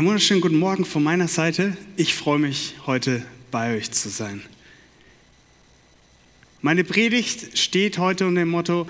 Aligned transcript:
Einen 0.00 0.06
wunderschönen 0.06 0.40
guten 0.40 0.58
Morgen 0.58 0.86
von 0.86 1.02
meiner 1.02 1.28
Seite. 1.28 1.76
Ich 1.98 2.14
freue 2.14 2.38
mich, 2.38 2.74
heute 2.86 3.22
bei 3.50 3.76
euch 3.76 3.90
zu 3.90 4.08
sein. 4.08 4.42
Meine 6.62 6.84
Predigt 6.84 7.58
steht 7.58 7.98
heute 7.98 8.26
unter 8.26 8.40
dem 8.40 8.48
Motto 8.48 8.88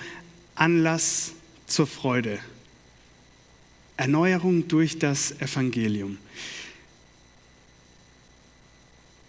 Anlass 0.55 1.33
zur 1.67 1.89
Freude. 1.89 2.39
Erneuerung 3.97 4.69
durch 4.69 5.01
das 5.01 5.33
Evangelium. 5.41 6.17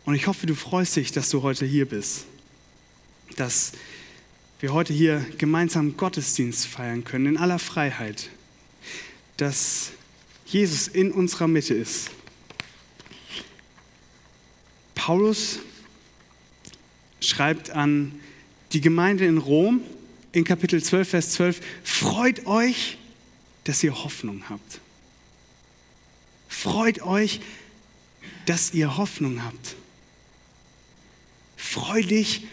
Und 0.06 0.14
ich 0.14 0.28
hoffe, 0.28 0.46
du 0.46 0.54
freust 0.54 0.98
dich, 0.98 1.12
dass 1.12 1.32
du 1.32 1.42
heute 1.42 1.66
hier 1.66 1.88
bist. 1.88 2.26
Dass 3.38 3.72
wir 4.60 4.72
heute 4.72 4.94
hier 4.94 5.26
gemeinsam 5.40 5.98
Gottesdienst 5.98 6.68
feiern 6.68 7.04
können, 7.04 7.26
in 7.26 7.38
aller 7.38 7.58
Freiheit. 7.58 8.30
Dass 9.38 9.94
Jesus 10.52 10.88
in 10.88 11.12
unserer 11.12 11.48
Mitte 11.48 11.74
ist. 11.74 12.10
Paulus 14.96 15.60
schreibt 17.22 17.70
an 17.70 18.20
die 18.74 18.82
Gemeinde 18.82 19.26
in 19.26 19.38
Rom 19.38 19.82
in 20.34 20.44
Kapitel 20.44 20.84
12, 20.84 21.10
Vers 21.10 21.32
12, 21.32 21.62
freut 21.84 22.46
euch, 22.46 22.98
dass 23.64 23.84
ihr 23.84 24.04
Hoffnung 24.04 24.44
habt. 24.50 24.80
Freut 26.50 27.02
euch, 27.02 27.42
dass 28.46 28.74
ihr 28.74 28.98
Hoffnung 28.98 29.44
habt. 29.44 29.76
Freu 31.56 32.02
dich, 32.02 32.48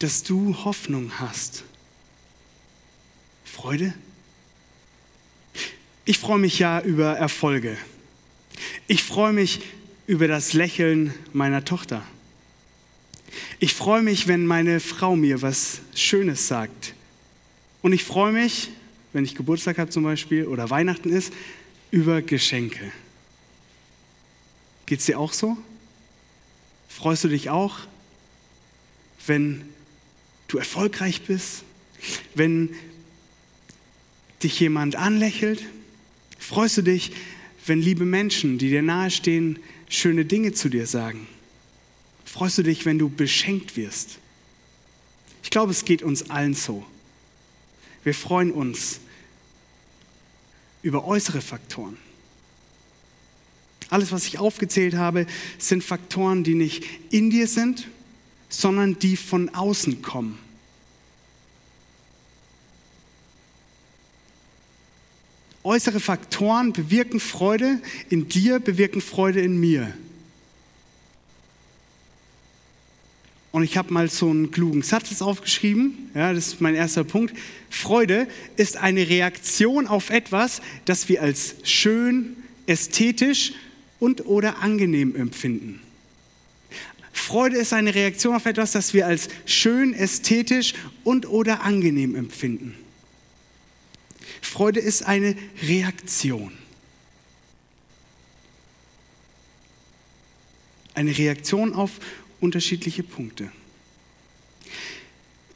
dass 0.00 0.22
du 0.22 0.56
Hoffnung 0.64 1.20
hast. 1.20 1.64
Freude? 3.44 3.94
Ich 6.06 6.18
freue 6.18 6.38
mich 6.38 6.58
ja 6.58 6.82
über 6.82 7.16
Erfolge. 7.16 7.78
Ich 8.86 9.02
freue 9.02 9.32
mich 9.32 9.62
über 10.06 10.28
das 10.28 10.52
Lächeln 10.52 11.14
meiner 11.32 11.64
Tochter. 11.64 12.02
Ich 13.58 13.72
freue 13.72 14.02
mich, 14.02 14.28
wenn 14.28 14.44
meine 14.44 14.80
Frau 14.80 15.16
mir 15.16 15.40
was 15.40 15.80
Schönes 15.94 16.46
sagt. 16.46 16.92
Und 17.80 17.94
ich 17.94 18.04
freue 18.04 18.32
mich, 18.32 18.68
wenn 19.14 19.24
ich 19.24 19.34
Geburtstag 19.34 19.78
habe 19.78 19.90
zum 19.90 20.02
Beispiel 20.02 20.46
oder 20.46 20.68
Weihnachten 20.68 21.08
ist, 21.08 21.32
über 21.90 22.20
Geschenke. 22.20 22.92
Geht 24.84 25.00
es 25.00 25.06
dir 25.06 25.18
auch 25.18 25.32
so? 25.32 25.56
Freust 26.90 27.24
du 27.24 27.28
dich 27.28 27.48
auch, 27.48 27.78
wenn 29.26 29.62
du 30.48 30.58
erfolgreich 30.58 31.22
bist, 31.22 31.64
wenn 32.34 32.74
dich 34.42 34.60
jemand 34.60 34.96
anlächelt? 34.96 35.64
Freust 36.44 36.76
du 36.76 36.82
dich, 36.82 37.10
wenn 37.64 37.80
liebe 37.80 38.04
Menschen, 38.04 38.58
die 38.58 38.68
dir 38.68 38.82
nahestehen, 38.82 39.58
schöne 39.88 40.26
Dinge 40.26 40.52
zu 40.52 40.68
dir 40.68 40.86
sagen? 40.86 41.26
Freust 42.26 42.58
du 42.58 42.62
dich, 42.62 42.84
wenn 42.84 42.98
du 42.98 43.08
beschenkt 43.08 43.78
wirst? 43.78 44.18
Ich 45.42 45.48
glaube, 45.48 45.72
es 45.72 45.86
geht 45.86 46.02
uns 46.02 46.28
allen 46.28 46.52
so. 46.52 46.84
Wir 48.02 48.12
freuen 48.12 48.52
uns 48.52 49.00
über 50.82 51.06
äußere 51.06 51.40
Faktoren. 51.40 51.96
Alles, 53.88 54.12
was 54.12 54.26
ich 54.26 54.38
aufgezählt 54.38 54.96
habe, 54.96 55.26
sind 55.56 55.82
Faktoren, 55.82 56.44
die 56.44 56.54
nicht 56.54 56.84
in 57.08 57.30
dir 57.30 57.48
sind, 57.48 57.88
sondern 58.50 58.98
die 58.98 59.16
von 59.16 59.48
außen 59.48 60.02
kommen. 60.02 60.38
Äußere 65.64 65.98
Faktoren 65.98 66.74
bewirken 66.74 67.20
Freude 67.20 67.80
in 68.10 68.28
dir, 68.28 68.60
bewirken 68.60 69.00
Freude 69.00 69.40
in 69.40 69.58
mir. 69.58 69.92
Und 73.50 73.62
ich 73.62 73.78
habe 73.78 73.92
mal 73.92 74.10
so 74.10 74.28
einen 74.28 74.50
klugen 74.50 74.82
Satz 74.82 75.22
aufgeschrieben. 75.22 76.10
Ja, 76.14 76.34
das 76.34 76.48
ist 76.48 76.60
mein 76.60 76.74
erster 76.74 77.02
Punkt. 77.02 77.34
Freude 77.70 78.28
ist 78.56 78.76
eine 78.76 79.08
Reaktion 79.08 79.86
auf 79.86 80.10
etwas, 80.10 80.60
das 80.84 81.08
wir 81.08 81.22
als 81.22 81.54
schön, 81.62 82.36
ästhetisch 82.66 83.52
und 84.00 84.26
oder 84.26 84.58
angenehm 84.58 85.16
empfinden. 85.16 85.80
Freude 87.12 87.56
ist 87.56 87.72
eine 87.72 87.94
Reaktion 87.94 88.34
auf 88.34 88.44
etwas, 88.44 88.72
das 88.72 88.92
wir 88.92 89.06
als 89.06 89.28
schön, 89.46 89.94
ästhetisch 89.94 90.74
und 91.04 91.26
oder 91.26 91.62
angenehm 91.62 92.16
empfinden. 92.16 92.74
Freude 94.40 94.80
ist 94.80 95.02
eine 95.02 95.36
Reaktion. 95.62 96.52
Eine 100.94 101.16
Reaktion 101.16 101.74
auf 101.74 101.90
unterschiedliche 102.40 103.02
Punkte. 103.02 103.50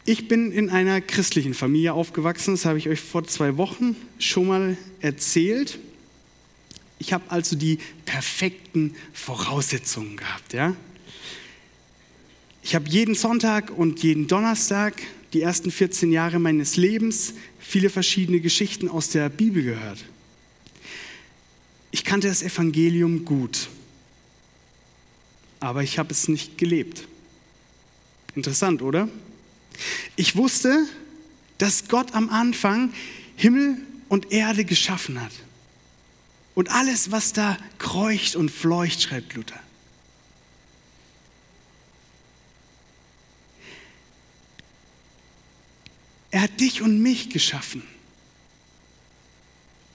Ich 0.05 0.27
bin 0.27 0.53
in 0.53 0.71
einer 0.71 1.03
christlichen 1.03 1.53
Familie 1.53 1.93
aufgewachsen, 1.93 2.55
das 2.55 2.65
habe 2.65 2.79
ich 2.79 2.89
euch 2.89 3.01
vor 3.01 3.27
zwei 3.27 3.59
Wochen 3.59 3.95
schon 4.19 4.47
mal 4.47 4.79
erzählt. 5.01 5.79
Ich 6.99 7.13
habe 7.13 7.25
also 7.29 7.57
die 7.57 7.79
perfekten 8.07 8.95
Voraussetzungen 9.13 10.17
gehabt. 10.17 10.55
Ja? 10.55 10.75
Ich 12.63 12.75
habe 12.75 12.89
jeden 12.89 13.15
Sonntag 13.15 13.71
und 13.71 14.03
jeden 14.03 14.27
Donnerstag 14.27 14.95
die 15.33 15.43
ersten 15.43 15.71
14 15.71 16.11
Jahre 16.13 16.39
meines 16.39 16.77
Lebens 16.77 17.35
viele 17.59 17.91
verschiedene 17.91 18.41
Geschichten 18.41 18.89
aus 18.89 19.11
der 19.11 19.29
Bibel 19.29 19.63
gehört. 19.63 20.05
Ich 21.91 22.05
kannte 22.05 22.29
das 22.29 22.43
Evangelium 22.43 23.25
gut, 23.25 23.69
aber 25.61 25.83
ich 25.83 25.99
habe 25.99 26.13
es 26.13 26.29
nicht 26.29 26.59
gelebt. 26.59 27.07
Interessant, 28.35 28.83
oder? 28.83 29.09
Ich 30.17 30.37
wusste, 30.37 30.87
dass 31.59 31.89
Gott 31.89 32.15
am 32.15 32.31
Anfang 32.31 32.93
Himmel 33.37 33.77
und 34.09 34.33
Erde 34.33 34.65
geschaffen 34.65 35.21
hat. 35.21 35.33
Und 36.55 36.71
alles, 36.71 37.11
was 37.11 37.33
da 37.33 37.57
kreucht 37.79 38.35
und 38.35 38.51
fleucht, 38.51 39.03
schreibt 39.03 39.35
Luther. 39.35 39.61
Er 46.31 46.43
hat 46.43 46.61
dich 46.61 46.83
und 46.83 47.01
mich 47.01 47.31
geschaffen. 47.31 47.83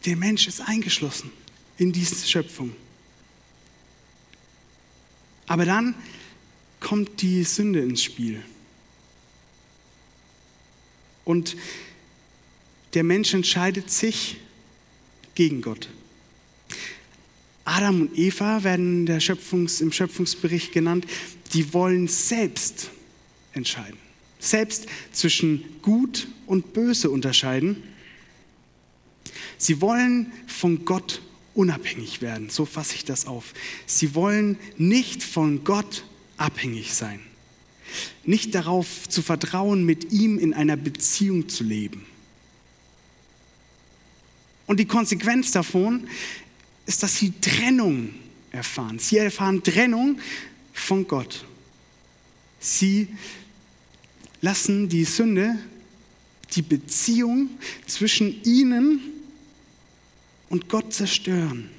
Der 0.05 0.15
Mensch 0.15 0.47
ist 0.47 0.61
eingeschlossen 0.61 1.31
in 1.77 1.91
diese 1.91 2.27
Schöpfung. 2.27 2.75
Aber 5.47 5.65
dann 5.65 5.95
kommt 6.79 7.21
die 7.21 7.43
Sünde 7.43 7.81
ins 7.81 8.03
Spiel. 8.03 8.43
Und 11.23 11.55
der 12.93 13.03
Mensch 13.03 13.33
entscheidet 13.33 13.89
sich 13.89 14.37
gegen 15.35 15.61
Gott. 15.61 15.89
Adam 17.65 18.01
und 18.01 18.17
Eva 18.17 18.63
werden 18.63 19.07
Schöpfungs-, 19.21 19.81
im 19.81 19.91
Schöpfungsbericht 19.91 20.73
genannt, 20.73 21.05
die 21.53 21.73
wollen 21.73 22.07
selbst 22.07 22.89
entscheiden 23.53 24.03
selbst 24.43 24.87
zwischen 25.11 25.63
gut 25.81 26.27
und 26.45 26.73
böse 26.73 27.09
unterscheiden. 27.09 27.81
Sie 29.57 29.81
wollen 29.81 30.31
von 30.47 30.85
Gott 30.85 31.21
unabhängig 31.55 32.21
werden, 32.21 32.49
so 32.49 32.65
fasse 32.65 32.95
ich 32.95 33.05
das 33.05 33.25
auf. 33.25 33.53
Sie 33.85 34.15
wollen 34.15 34.57
nicht 34.77 35.23
von 35.23 35.63
Gott 35.63 36.03
abhängig 36.37 36.93
sein, 36.93 37.19
nicht 38.25 38.55
darauf 38.55 39.07
zu 39.07 39.21
vertrauen, 39.21 39.85
mit 39.85 40.11
ihm 40.11 40.39
in 40.39 40.53
einer 40.53 40.75
Beziehung 40.75 41.47
zu 41.47 41.63
leben. 41.63 42.05
Und 44.65 44.79
die 44.79 44.85
Konsequenz 44.85 45.51
davon 45.51 46.07
ist, 46.85 47.03
dass 47.03 47.17
sie 47.17 47.33
Trennung 47.39 48.13
erfahren. 48.51 48.99
Sie 48.99 49.17
erfahren 49.17 49.63
Trennung 49.63 50.19
von 50.73 51.07
Gott. 51.07 51.45
Sie 52.59 53.09
lassen 54.43 54.89
die 54.89 55.05
Sünde 55.05 55.57
die 56.51 56.61
Beziehung 56.61 57.49
zwischen 57.87 58.43
ihnen 58.43 58.99
und 60.49 60.67
Gott 60.67 60.93
zerstören, 60.93 61.71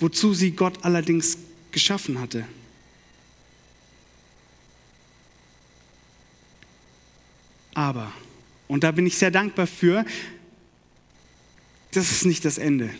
wozu 0.00 0.34
sie 0.34 0.50
Gott 0.50 0.84
allerdings 0.84 1.38
geschaffen 1.70 2.20
hatte. 2.20 2.46
Aber, 7.74 8.12
und 8.66 8.82
da 8.82 8.90
bin 8.90 9.06
ich 9.06 9.16
sehr 9.16 9.30
dankbar 9.30 9.68
für, 9.68 10.04
das 11.92 12.10
ist 12.10 12.24
nicht 12.24 12.44
das 12.44 12.58
Ende. 12.58 12.90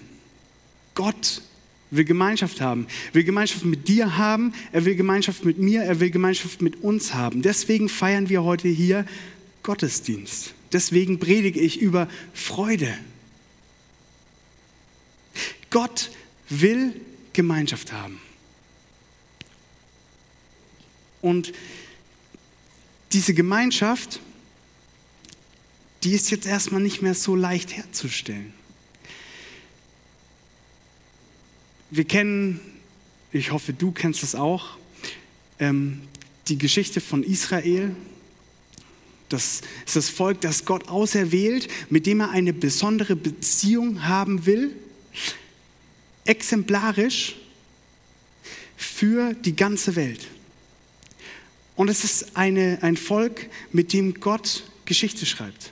Gott 0.94 1.42
will 1.90 2.04
Gemeinschaft 2.04 2.60
haben, 2.60 2.86
will 3.12 3.24
Gemeinschaft 3.24 3.64
mit 3.64 3.88
dir 3.88 4.16
haben, 4.16 4.52
er 4.72 4.84
will 4.84 4.96
Gemeinschaft 4.96 5.44
mit 5.44 5.58
mir, 5.58 5.82
er 5.82 6.00
will 6.00 6.10
Gemeinschaft 6.10 6.62
mit 6.62 6.82
uns 6.82 7.14
haben. 7.14 7.42
Deswegen 7.42 7.88
feiern 7.88 8.28
wir 8.28 8.42
heute 8.42 8.68
hier 8.68 9.06
Gottesdienst. 9.62 10.54
Deswegen 10.72 11.20
predige 11.20 11.60
ich 11.60 11.80
über 11.80 12.08
Freude. 12.32 12.92
Gott 15.70 16.10
will 16.48 17.00
Gemeinschaft 17.32 17.92
haben. 17.92 18.20
Und 21.20 21.52
diese 23.12 23.32
Gemeinschaft, 23.32 24.20
die 26.02 26.12
ist 26.12 26.30
jetzt 26.30 26.46
erstmal 26.46 26.82
nicht 26.82 27.00
mehr 27.00 27.14
so 27.14 27.34
leicht 27.34 27.76
herzustellen. 27.76 28.52
Wir 31.96 32.02
kennen, 32.02 32.58
ich 33.30 33.52
hoffe, 33.52 33.72
du 33.72 33.92
kennst 33.92 34.24
das 34.24 34.34
auch, 34.34 34.78
ähm, 35.60 36.00
die 36.48 36.58
Geschichte 36.58 37.00
von 37.00 37.22
Israel. 37.22 37.94
Das 39.28 39.60
ist 39.86 39.94
das 39.94 40.08
Volk, 40.08 40.40
das 40.40 40.64
Gott 40.64 40.88
auserwählt, 40.88 41.68
mit 41.90 42.06
dem 42.06 42.18
er 42.18 42.30
eine 42.30 42.52
besondere 42.52 43.14
Beziehung 43.14 44.08
haben 44.08 44.44
will, 44.44 44.74
exemplarisch 46.24 47.36
für 48.76 49.32
die 49.34 49.54
ganze 49.54 49.94
Welt. 49.94 50.26
Und 51.76 51.88
es 51.90 52.02
ist 52.02 52.36
eine, 52.36 52.78
ein 52.82 52.96
Volk, 52.96 53.48
mit 53.70 53.92
dem 53.92 54.14
Gott 54.14 54.64
Geschichte 54.84 55.26
schreibt. 55.26 55.70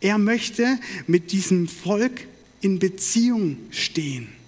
Er 0.00 0.18
möchte 0.18 0.80
mit 1.06 1.30
diesem 1.30 1.68
Volk 1.68 2.26
in 2.62 2.80
Beziehung 2.80 3.58
stehen. 3.70 4.43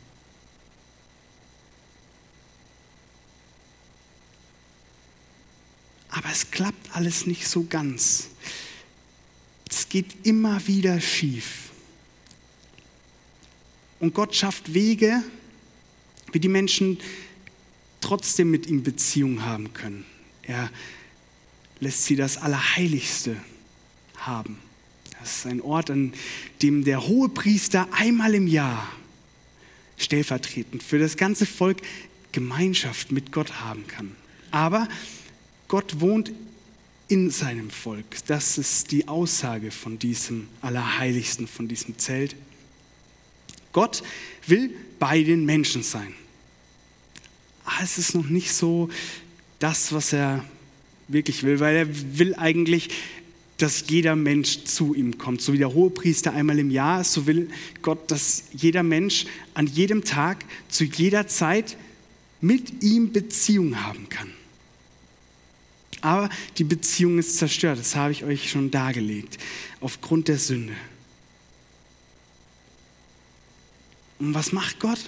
Aber 6.16 6.30
es 6.30 6.50
klappt 6.50 6.96
alles 6.96 7.26
nicht 7.26 7.46
so 7.46 7.66
ganz. 7.68 8.28
Es 9.68 9.86
geht 9.90 10.26
immer 10.26 10.66
wieder 10.66 10.98
schief. 10.98 11.70
Und 14.00 14.14
Gott 14.14 14.34
schafft 14.34 14.72
Wege, 14.72 15.22
wie 16.32 16.40
die 16.40 16.48
Menschen 16.48 16.98
trotzdem 18.00 18.50
mit 18.50 18.66
ihm 18.66 18.82
Beziehung 18.82 19.44
haben 19.44 19.74
können. 19.74 20.06
Er 20.42 20.70
lässt 21.80 22.06
sie 22.06 22.16
das 22.16 22.38
Allerheiligste 22.38 23.36
haben. 24.16 24.58
Das 25.20 25.38
ist 25.38 25.46
ein 25.46 25.60
Ort, 25.60 25.90
an 25.90 26.14
dem 26.62 26.84
der 26.84 27.06
Hohepriester 27.06 27.88
einmal 27.92 28.34
im 28.34 28.46
Jahr 28.46 28.90
stellvertretend 29.98 30.82
für 30.82 30.98
das 30.98 31.18
ganze 31.18 31.44
Volk 31.44 31.82
Gemeinschaft 32.32 33.12
mit 33.12 33.32
Gott 33.32 33.60
haben 33.60 33.86
kann. 33.86 34.16
Aber 34.50 34.88
Gott 35.68 36.00
wohnt 36.00 36.32
in 37.08 37.30
seinem 37.30 37.70
Volk. 37.70 38.04
Das 38.26 38.58
ist 38.58 38.90
die 38.90 39.08
Aussage 39.08 39.70
von 39.70 39.98
diesem 39.98 40.48
Allerheiligsten, 40.60 41.46
von 41.46 41.68
diesem 41.68 41.98
Zelt. 41.98 42.36
Gott 43.72 44.02
will 44.46 44.70
bei 44.98 45.22
den 45.22 45.44
Menschen 45.44 45.82
sein. 45.82 46.14
Aber 47.64 47.74
ah, 47.80 47.82
es 47.82 47.98
ist 47.98 48.14
noch 48.14 48.28
nicht 48.28 48.52
so 48.52 48.88
das, 49.58 49.92
was 49.92 50.12
er 50.12 50.44
wirklich 51.08 51.42
will, 51.42 51.58
weil 51.60 51.76
er 51.76 52.18
will 52.18 52.34
eigentlich, 52.36 52.90
dass 53.58 53.84
jeder 53.88 54.14
Mensch 54.14 54.64
zu 54.64 54.94
ihm 54.94 55.18
kommt. 55.18 55.40
So 55.40 55.52
wie 55.52 55.58
der 55.58 55.72
Hohepriester 55.72 56.32
einmal 56.32 56.58
im 56.58 56.70
Jahr 56.70 57.00
ist, 57.00 57.12
so 57.12 57.26
will 57.26 57.50
Gott, 57.82 58.10
dass 58.10 58.44
jeder 58.52 58.82
Mensch 58.82 59.26
an 59.54 59.66
jedem 59.66 60.04
Tag, 60.04 60.44
zu 60.68 60.84
jeder 60.84 61.26
Zeit 61.26 61.76
mit 62.40 62.82
ihm 62.84 63.12
Beziehung 63.12 63.82
haben 63.84 64.08
kann. 64.08 64.35
Aber 66.06 66.30
die 66.56 66.62
Beziehung 66.62 67.18
ist 67.18 67.36
zerstört, 67.36 67.80
das 67.80 67.96
habe 67.96 68.12
ich 68.12 68.22
euch 68.22 68.48
schon 68.48 68.70
dargelegt, 68.70 69.38
aufgrund 69.80 70.28
der 70.28 70.38
Sünde. 70.38 70.76
Und 74.20 74.32
was 74.32 74.52
macht 74.52 74.78
Gott? 74.78 75.00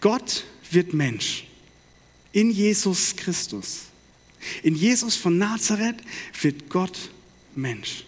Gott 0.00 0.46
wird 0.70 0.94
Mensch 0.94 1.44
in 2.32 2.50
Jesus 2.50 3.14
Christus. 3.16 3.82
In 4.62 4.74
Jesus 4.74 5.14
von 5.14 5.36
Nazareth 5.36 6.02
wird 6.40 6.70
Gott 6.70 7.10
Mensch. 7.54 8.06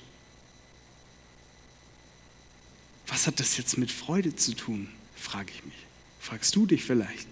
Was 3.08 3.26
hat 3.26 3.38
das 3.40 3.58
jetzt 3.58 3.76
mit 3.76 3.90
Freude 3.90 4.34
zu 4.34 4.54
tun, 4.54 4.88
frage 5.16 5.52
ich 5.54 5.62
mich. 5.66 5.74
Fragst 6.18 6.56
du 6.56 6.64
dich 6.64 6.82
vielleicht? 6.82 7.26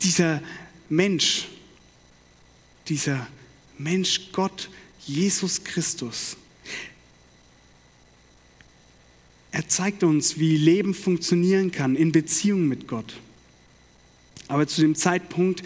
Dieser 0.00 0.40
Mensch, 0.94 1.48
dieser 2.88 3.26
Mensch 3.78 4.32
Gott, 4.32 4.70
Jesus 5.06 5.62
Christus, 5.64 6.36
er 9.50 9.68
zeigt 9.68 10.02
uns, 10.02 10.38
wie 10.38 10.56
Leben 10.56 10.94
funktionieren 10.94 11.70
kann 11.70 11.94
in 11.94 12.10
Beziehung 12.10 12.66
mit 12.66 12.88
Gott. 12.88 13.14
Aber 14.48 14.66
zu 14.66 14.80
dem 14.80 14.96
Zeitpunkt 14.96 15.62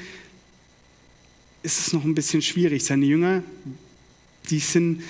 ist 1.63 1.79
es 1.79 1.93
noch 1.93 2.05
ein 2.05 2.15
bisschen 2.15 2.43
schwierig. 2.43 2.85
Seine 2.85 3.07
Jünger, 3.07 3.43
die 4.51 4.59
sind 4.59 5.03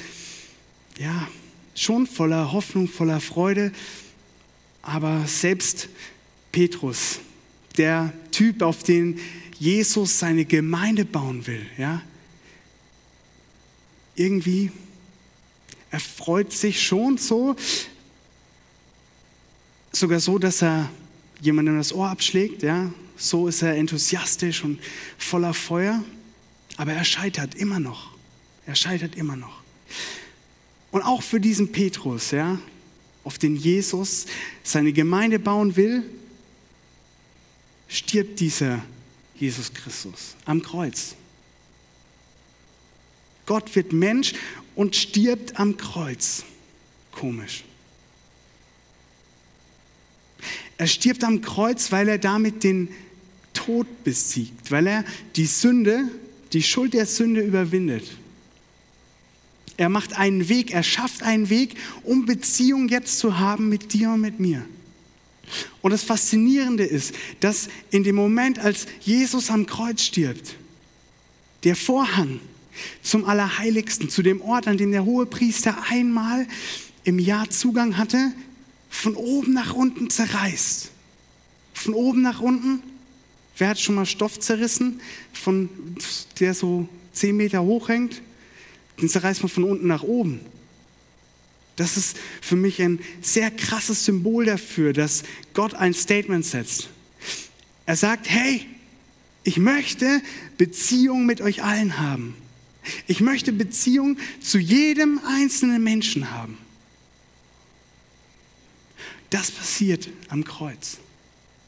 ja 0.98 1.28
schon 1.74 2.06
voller 2.06 2.52
Hoffnung, 2.52 2.88
voller 2.88 3.20
Freude, 3.20 3.72
aber 4.82 5.26
selbst 5.26 5.88
Petrus, 6.52 7.18
der 7.76 8.12
Typ, 8.30 8.62
auf 8.62 8.82
den 8.82 9.18
Jesus 9.58 10.18
seine 10.18 10.44
Gemeinde 10.44 11.04
bauen 11.04 11.46
will, 11.46 11.66
ja, 11.76 12.02
irgendwie, 14.14 14.70
er 15.90 16.00
freut 16.00 16.52
sich 16.52 16.82
schon 16.82 17.18
so, 17.18 17.56
sogar 19.92 20.20
so, 20.20 20.38
dass 20.38 20.62
er 20.62 20.90
jemandem 21.40 21.78
das 21.78 21.92
Ohr 21.92 22.08
abschlägt, 22.08 22.62
ja, 22.62 22.92
so 23.16 23.48
ist 23.48 23.62
er 23.62 23.76
enthusiastisch 23.76 24.64
und 24.64 24.80
voller 25.18 25.54
Feuer, 25.54 26.02
aber 26.76 26.92
er 26.92 27.04
scheitert 27.04 27.54
immer 27.54 27.80
noch. 27.80 28.12
Er 28.66 28.74
scheitert 28.74 29.16
immer 29.16 29.34
noch. 29.34 29.62
Und 30.90 31.02
auch 31.02 31.22
für 31.22 31.40
diesen 31.40 31.72
Petrus, 31.72 32.30
ja, 32.30 32.58
auf 33.24 33.38
den 33.38 33.56
Jesus 33.56 34.26
seine 34.62 34.92
Gemeinde 34.92 35.38
bauen 35.38 35.76
will, 35.76 36.02
stirbt 37.88 38.40
dieser 38.40 38.82
Jesus 39.38 39.72
Christus 39.72 40.34
am 40.44 40.62
Kreuz. 40.62 41.14
Gott 43.46 43.74
wird 43.74 43.92
Mensch 43.92 44.34
und 44.74 44.94
stirbt 44.94 45.58
am 45.58 45.76
Kreuz. 45.76 46.44
Komisch. 47.12 47.64
Er 50.76 50.86
stirbt 50.86 51.24
am 51.24 51.40
Kreuz, 51.40 51.90
weil 51.90 52.08
er 52.08 52.18
damit 52.18 52.62
den 52.62 52.88
Tod 53.52 53.86
besiegt, 54.04 54.70
weil 54.70 54.86
er 54.86 55.04
die 55.34 55.46
Sünde, 55.46 56.04
die 56.52 56.62
Schuld 56.62 56.94
der 56.94 57.06
Sünde 57.06 57.40
überwindet. 57.40 58.04
Er 59.76 59.88
macht 59.88 60.16
einen 60.16 60.48
Weg, 60.48 60.72
er 60.72 60.82
schafft 60.82 61.22
einen 61.22 61.50
Weg, 61.50 61.76
um 62.02 62.26
Beziehung 62.26 62.88
jetzt 62.88 63.18
zu 63.18 63.38
haben 63.38 63.68
mit 63.68 63.92
dir 63.92 64.10
und 64.10 64.20
mit 64.20 64.40
mir. 64.40 64.64
Und 65.82 65.92
das 65.92 66.02
Faszinierende 66.02 66.84
ist, 66.84 67.14
dass 67.40 67.68
in 67.90 68.04
dem 68.04 68.16
Moment, 68.16 68.58
als 68.58 68.86
Jesus 69.00 69.50
am 69.50 69.66
Kreuz 69.66 70.02
stirbt, 70.02 70.56
der 71.64 71.76
Vorhang 71.76 72.40
zum 73.02 73.24
Allerheiligsten, 73.24 74.08
zu 74.08 74.22
dem 74.22 74.40
Ort, 74.40 74.68
an 74.68 74.76
dem 74.76 74.92
der 74.92 75.04
hohe 75.04 75.26
Priester 75.26 75.76
einmal 75.90 76.46
im 77.04 77.18
Jahr 77.18 77.50
Zugang 77.50 77.96
hatte, 77.96 78.32
von 78.90 79.14
oben 79.16 79.52
nach 79.52 79.74
unten 79.74 80.10
zerreißt. 80.10 80.90
Von 81.74 81.94
oben 81.94 82.22
nach 82.22 82.40
unten 82.40 82.82
Wer 83.58 83.70
hat 83.70 83.80
schon 83.80 83.96
mal 83.96 84.06
Stoff 84.06 84.38
zerrissen, 84.38 85.00
von, 85.32 85.68
der 86.38 86.54
so 86.54 86.88
zehn 87.12 87.36
Meter 87.36 87.62
hoch 87.62 87.88
hängt? 87.88 88.22
Den 89.00 89.08
zerreißt 89.08 89.42
man 89.42 89.50
von 89.50 89.64
unten 89.64 89.88
nach 89.88 90.04
oben. 90.04 90.40
Das 91.78 91.96
ist 91.96 92.16
für 92.40 92.56
mich 92.56 92.82
ein 92.82 92.98
sehr 93.22 93.52
krasses 93.52 94.04
Symbol 94.04 94.46
dafür, 94.46 94.92
dass 94.92 95.22
Gott 95.54 95.74
ein 95.74 95.94
Statement 95.94 96.44
setzt. 96.44 96.88
Er 97.86 97.94
sagt, 97.94 98.28
hey, 98.28 98.66
ich 99.44 99.58
möchte 99.58 100.20
Beziehung 100.56 101.24
mit 101.24 101.40
euch 101.40 101.62
allen 101.62 102.00
haben. 102.00 102.34
Ich 103.06 103.20
möchte 103.20 103.52
Beziehung 103.52 104.18
zu 104.40 104.58
jedem 104.58 105.20
einzelnen 105.24 105.84
Menschen 105.84 106.32
haben. 106.32 106.58
Das 109.30 109.52
passiert 109.52 110.08
am 110.30 110.42
Kreuz. 110.42 110.98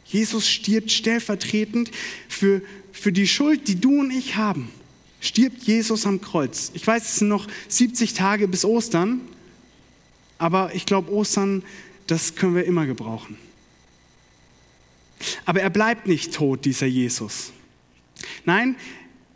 Jesus 0.07 0.49
stirbt 0.49 0.91
stellvertretend 0.91 1.93
für, 2.29 2.63
für 2.91 3.13
die 3.13 3.29
Schuld, 3.29 3.69
die 3.69 3.77
du 3.77 4.01
und 4.01 4.11
ich 4.11 4.35
haben. 4.35 4.71
Stirbt 5.21 5.63
Jesus 5.63 6.05
am 6.05 6.21
Kreuz. 6.21 6.73
Ich 6.75 6.85
weiß, 6.85 7.05
es 7.05 7.17
sind 7.21 7.29
noch 7.29 7.47
70 7.69 8.15
Tage 8.15 8.49
bis 8.49 8.65
Ostern, 8.65 9.21
aber 10.41 10.75
ich 10.75 10.87
glaube, 10.87 11.13
Ostern, 11.13 11.63
das 12.09 12.35
können 12.35 12.57
wir 12.57 12.65
immer 12.65 12.87
gebrauchen. 12.87 13.37
Aber 15.45 15.61
er 15.61 15.71
bleibt 15.71 16.09
nicht 16.09 16.35
tot, 16.35 16.65
dieser 16.65 16.87
Jesus. 16.87 17.53
Nein, 18.45 18.75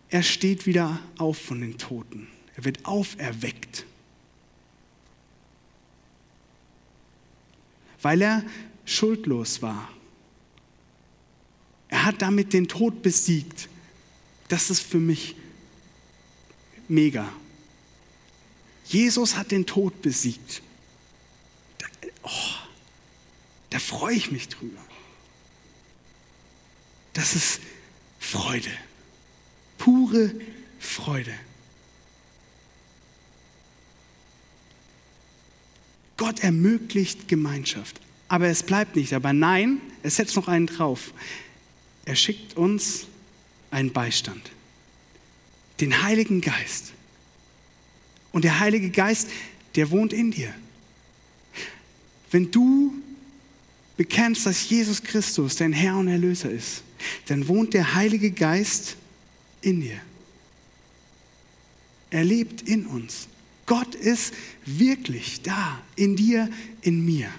er 0.08 0.22
steht 0.22 0.66
wieder 0.66 0.98
auf 1.18 1.38
von 1.38 1.60
den 1.60 1.78
Toten. 1.78 2.26
Er 2.56 2.64
wird 2.64 2.84
auferweckt. 2.84 3.86
weil 8.04 8.20
er 8.20 8.44
schuldlos 8.84 9.62
war. 9.62 9.88
Er 11.88 12.04
hat 12.04 12.20
damit 12.20 12.52
den 12.52 12.68
Tod 12.68 13.00
besiegt. 13.02 13.70
Das 14.48 14.68
ist 14.68 14.80
für 14.80 14.98
mich 14.98 15.34
mega. 16.86 17.32
Jesus 18.84 19.36
hat 19.36 19.50
den 19.50 19.64
Tod 19.64 20.02
besiegt. 20.02 20.60
Da, 22.24 22.30
oh, 22.30 22.54
da 23.70 23.78
freue 23.78 24.14
ich 24.14 24.30
mich 24.30 24.48
drüber. 24.48 24.80
Das 27.12 27.36
ist 27.36 27.60
Freude. 28.18 28.70
Pure 29.78 30.34
Freude. 30.80 31.34
Gott 36.16 36.40
ermöglicht 36.40 37.28
Gemeinschaft. 37.28 38.00
Aber 38.28 38.48
es 38.48 38.62
bleibt 38.62 38.96
nicht 38.96 39.12
dabei. 39.12 39.32
Nein, 39.32 39.80
es 40.02 40.16
setzt 40.16 40.36
noch 40.36 40.48
einen 40.48 40.66
drauf. 40.66 41.12
Er 42.04 42.16
schickt 42.16 42.56
uns 42.56 43.06
einen 43.70 43.92
Beistand. 43.92 44.50
Den 45.80 46.02
Heiligen 46.02 46.40
Geist. 46.40 46.92
Und 48.32 48.44
der 48.44 48.60
Heilige 48.60 48.90
Geist, 48.90 49.28
der 49.76 49.90
wohnt 49.90 50.12
in 50.12 50.30
dir. 50.30 50.54
Wenn 52.34 52.50
du 52.50 52.92
bekennst, 53.96 54.44
dass 54.44 54.68
Jesus 54.68 55.00
Christus 55.04 55.54
dein 55.54 55.72
Herr 55.72 55.96
und 55.96 56.08
Erlöser 56.08 56.50
ist, 56.50 56.82
dann 57.26 57.46
wohnt 57.46 57.74
der 57.74 57.94
Heilige 57.94 58.32
Geist 58.32 58.96
in 59.60 59.82
dir. 59.82 60.00
Er 62.10 62.24
lebt 62.24 62.62
in 62.62 62.86
uns. 62.86 63.28
Gott 63.66 63.94
ist 63.94 64.34
wirklich 64.66 65.42
da, 65.42 65.80
in 65.94 66.16
dir, 66.16 66.50
in 66.82 67.04
mir. 67.04 67.30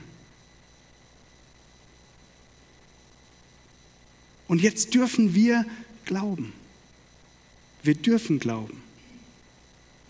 Und 4.48 4.62
jetzt 4.62 4.94
dürfen 4.94 5.36
wir 5.36 5.66
glauben. 6.06 6.54
Wir 7.84 7.96
dürfen 7.96 8.40
glauben. 8.40 8.82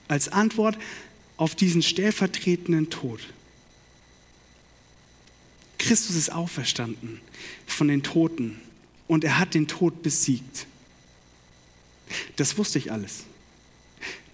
Als 0.07 0.27
Antwort 0.27 0.77
auf 1.37 1.55
diesen 1.55 1.81
stellvertretenden 1.81 2.91
Tod. 2.91 3.21
Christus 5.85 6.15
ist 6.15 6.31
auferstanden 6.31 7.21
von 7.67 7.87
den 7.87 8.01
Toten 8.01 8.59
und 9.07 9.23
er 9.23 9.37
hat 9.37 9.53
den 9.53 9.67
Tod 9.67 10.01
besiegt. 10.01 10.65
Das 12.37 12.57
wusste 12.57 12.79
ich 12.79 12.91
alles. 12.91 13.25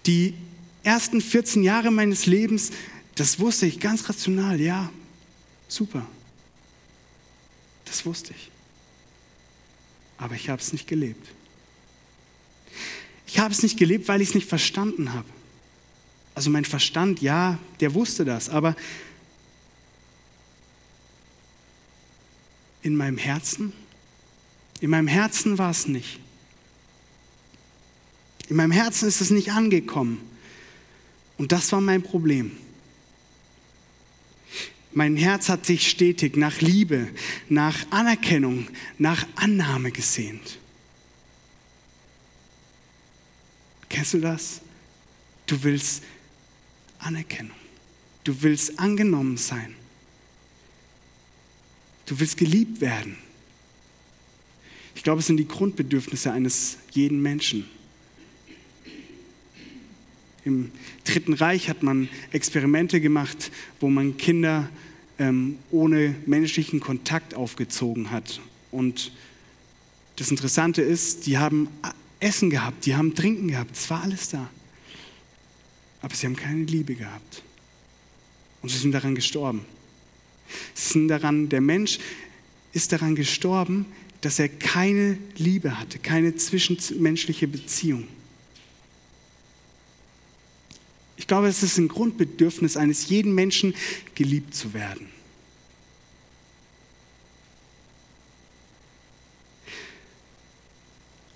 Die 0.06 0.32
ersten 0.82 1.20
14 1.20 1.62
Jahre 1.62 1.90
meines 1.90 2.24
Lebens, 2.24 2.70
das 3.16 3.38
wusste 3.38 3.66
ich 3.66 3.80
ganz 3.80 4.08
rational, 4.08 4.62
ja, 4.62 4.90
super. 5.68 6.06
Das 7.84 8.06
wusste 8.06 8.32
ich. 8.32 8.50
Aber 10.16 10.34
ich 10.34 10.48
habe 10.48 10.62
es 10.62 10.72
nicht 10.72 10.86
gelebt. 10.86 11.28
Ich 13.26 13.38
habe 13.38 13.52
es 13.52 13.62
nicht 13.62 13.78
gelebt, 13.78 14.08
weil 14.08 14.22
ich 14.22 14.30
es 14.30 14.34
nicht 14.34 14.48
verstanden 14.48 15.12
habe. 15.12 15.28
Also 16.34 16.48
mein 16.48 16.64
Verstand, 16.64 17.20
ja, 17.20 17.58
der 17.80 17.92
wusste 17.92 18.24
das, 18.24 18.48
aber 18.48 18.74
in 22.82 22.96
meinem 22.96 23.18
Herzen, 23.18 23.72
in 24.80 24.90
meinem 24.90 25.06
Herzen 25.06 25.58
war 25.58 25.70
es 25.70 25.86
nicht. 25.86 26.18
In 28.48 28.56
meinem 28.56 28.72
Herzen 28.72 29.08
ist 29.08 29.20
es 29.20 29.30
nicht 29.30 29.52
angekommen. 29.52 30.20
Und 31.38 31.52
das 31.52 31.72
war 31.72 31.80
mein 31.80 32.02
Problem. 32.02 32.50
Mein 34.92 35.16
Herz 35.16 35.48
hat 35.48 35.64
sich 35.64 35.88
stetig 35.88 36.36
nach 36.36 36.60
Liebe, 36.60 37.08
nach 37.48 37.90
Anerkennung, 37.90 38.68
nach 38.98 39.26
Annahme 39.36 39.90
gesehnt. 39.90 40.58
Kennst 43.88 44.14
du 44.14 44.20
das? 44.20 44.60
Du 45.46 45.62
willst 45.62 46.02
Anerkennung. 46.98 47.56
Du 48.24 48.42
willst 48.42 48.78
angenommen 48.78 49.36
sein. 49.36 49.74
Du 52.06 52.18
willst 52.18 52.36
geliebt 52.36 52.80
werden. 52.80 53.16
Ich 54.94 55.02
glaube, 55.02 55.20
es 55.20 55.26
sind 55.26 55.36
die 55.36 55.48
Grundbedürfnisse 55.48 56.32
eines 56.32 56.78
jeden 56.90 57.22
Menschen. 57.22 57.66
Im 60.44 60.72
Dritten 61.04 61.34
Reich 61.34 61.68
hat 61.68 61.82
man 61.82 62.08
Experimente 62.32 63.00
gemacht, 63.00 63.50
wo 63.80 63.88
man 63.88 64.16
Kinder 64.16 64.68
ähm, 65.18 65.58
ohne 65.70 66.16
menschlichen 66.26 66.80
Kontakt 66.80 67.34
aufgezogen 67.34 68.10
hat. 68.10 68.40
Und 68.70 69.12
das 70.16 70.30
Interessante 70.30 70.82
ist, 70.82 71.26
die 71.26 71.38
haben 71.38 71.68
Essen 72.18 72.50
gehabt, 72.50 72.86
die 72.86 72.94
haben 72.94 73.14
Trinken 73.14 73.48
gehabt, 73.48 73.76
es 73.76 73.88
war 73.88 74.02
alles 74.02 74.28
da. 74.30 74.48
Aber 76.00 76.14
sie 76.14 76.26
haben 76.26 76.36
keine 76.36 76.64
Liebe 76.64 76.94
gehabt. 76.94 77.42
Und 78.62 78.68
sie 78.68 78.78
sind 78.78 78.92
daran 78.92 79.14
gestorben. 79.14 79.64
Daran, 81.08 81.48
der 81.48 81.60
Mensch 81.60 81.98
ist 82.72 82.92
daran 82.92 83.14
gestorben, 83.14 83.86
dass 84.20 84.38
er 84.38 84.48
keine 84.48 85.18
Liebe 85.36 85.78
hatte, 85.78 85.98
keine 85.98 86.36
zwischenmenschliche 86.36 87.48
Beziehung. 87.48 88.06
Ich 91.16 91.26
glaube, 91.26 91.48
es 91.48 91.62
ist 91.62 91.78
ein 91.78 91.88
Grundbedürfnis 91.88 92.76
eines 92.76 93.08
jeden 93.08 93.34
Menschen, 93.34 93.74
geliebt 94.14 94.54
zu 94.54 94.74
werden. 94.74 95.08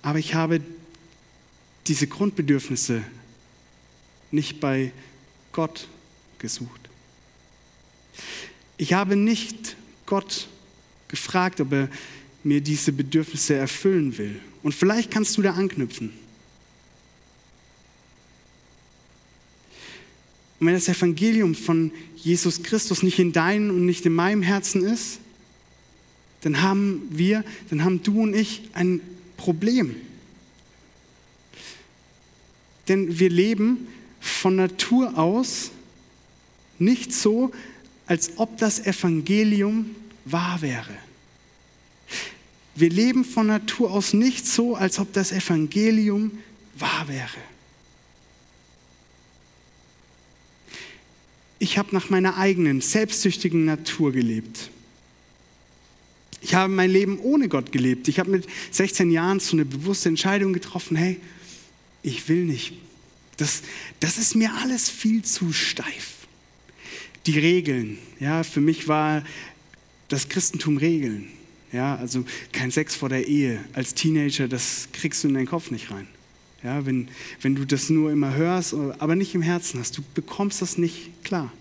Aber 0.01 0.19
ich 0.19 0.33
habe 0.33 0.61
diese 1.87 2.07
Grundbedürfnisse 2.07 3.03
nicht 4.31 4.59
bei 4.59 4.91
Gott 5.51 5.87
gesucht. 6.39 6.86
Ich 8.77 8.93
habe 8.93 9.15
nicht 9.15 9.75
Gott 10.05 10.47
gefragt, 11.07 11.59
ob 11.61 11.71
er 11.71 11.89
mir 12.43 12.61
diese 12.61 12.91
Bedürfnisse 12.91 13.55
erfüllen 13.55 14.17
will. 14.17 14.39
Und 14.63 14.73
vielleicht 14.73 15.11
kannst 15.11 15.37
du 15.37 15.41
da 15.41 15.53
anknüpfen. 15.53 16.11
Und 20.59 20.67
wenn 20.67 20.73
das 20.73 20.87
Evangelium 20.87 21.55
von 21.55 21.91
Jesus 22.15 22.63
Christus 22.63 23.03
nicht 23.03 23.19
in 23.19 23.31
deinem 23.31 23.69
und 23.69 23.85
nicht 23.85 24.05
in 24.05 24.13
meinem 24.13 24.41
Herzen 24.41 24.83
ist, 24.83 25.19
dann 26.41 26.61
haben 26.61 27.07
wir, 27.11 27.43
dann 27.69 27.83
haben 27.83 28.01
du 28.03 28.21
und 28.21 28.35
ich 28.35 28.63
ein 28.73 29.01
Problem. 29.37 29.95
Denn 32.87 33.19
wir 33.19 33.29
leben 33.29 33.87
von 34.19 34.55
Natur 34.55 35.17
aus 35.17 35.71
nicht 36.79 37.13
so, 37.13 37.51
als 38.07 38.31
ob 38.37 38.57
das 38.57 38.85
Evangelium 38.85 39.95
wahr 40.25 40.61
wäre. 40.61 40.93
Wir 42.75 42.89
leben 42.89 43.25
von 43.25 43.47
Natur 43.47 43.91
aus 43.91 44.13
nicht 44.13 44.45
so, 44.45 44.75
als 44.75 44.99
ob 44.99 45.13
das 45.13 45.31
Evangelium 45.31 46.31
wahr 46.75 47.07
wäre. 47.07 47.37
ich 51.59 51.77
habe 51.77 51.89
nach 51.93 52.09
meiner 52.09 52.37
eigenen, 52.37 52.81
selbstsüchtigen 52.81 53.65
Natur 53.65 54.11
gelebt. 54.11 54.69
Ich 56.41 56.53
habe 56.53 56.71
mein 56.71 56.91
Leben 56.91 57.19
ohne 57.19 57.49
Gott 57.49 57.71
gelebt. 57.71 58.07
Ich 58.07 58.19
habe 58.19 58.29
mit 58.29 58.47
16 58.71 59.11
Jahren 59.11 59.39
so 59.39 59.53
eine 59.53 59.65
bewusste 59.65 60.09
Entscheidung 60.09 60.53
getroffen, 60.53 60.95
hey, 60.95 61.19
ich 62.03 62.29
will 62.29 62.45
nicht. 62.45 62.73
Das, 63.37 63.63
das 63.99 64.17
ist 64.17 64.35
mir 64.35 64.53
alles 64.53 64.89
viel 64.89 65.23
zu 65.23 65.51
steif. 65.51 66.16
Die 67.27 67.37
Regeln, 67.37 67.97
ja, 68.19 68.43
für 68.43 68.61
mich 68.61 68.87
war 68.87 69.23
das 70.07 70.29
Christentum 70.29 70.77
Regeln. 70.77 71.27
Ja, 71.73 71.95
also 71.97 72.23
kein 72.53 72.71
Sex 72.71 72.95
vor 72.95 73.09
der 73.09 73.27
Ehe. 73.27 73.63
Als 73.73 73.93
Teenager, 73.93 74.47
das 74.47 74.87
kriegst 74.93 75.23
du 75.23 75.27
in 75.27 75.33
deinen 75.33 75.45
Kopf 75.45 75.69
nicht 75.69 75.91
rein. 75.91 76.07
Ja, 76.63 76.85
wenn, 76.85 77.09
wenn 77.41 77.55
du 77.55 77.65
das 77.65 77.89
nur 77.89 78.11
immer 78.11 78.33
hörst, 78.33 78.73
aber 78.73 79.15
nicht 79.15 79.35
im 79.35 79.41
Herzen 79.41 79.79
hast, 79.79 79.97
du 79.97 80.03
bekommst 80.15 80.61
das 80.61 80.77
nicht 80.77 81.23
klar. 81.25 81.51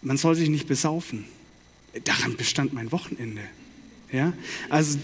Man 0.00 0.16
soll 0.16 0.34
sich 0.34 0.48
nicht 0.48 0.66
besaufen. 0.66 1.26
Daran 2.04 2.36
bestand 2.36 2.72
mein 2.72 2.90
Wochenende. 2.92 3.42
Ja, 4.10 4.32
also, 4.70 4.98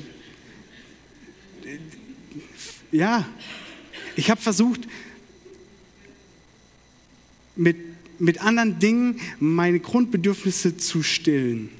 ja, 2.91 3.29
ich 4.17 4.31
habe 4.31 4.41
versucht, 4.41 4.88
mit, 7.57 7.76
mit 8.18 8.40
anderen 8.40 8.78
Dingen 8.78 9.20
meine 9.40 9.80
Grundbedürfnisse 9.80 10.76
zu 10.76 11.02
stillen. 11.02 11.70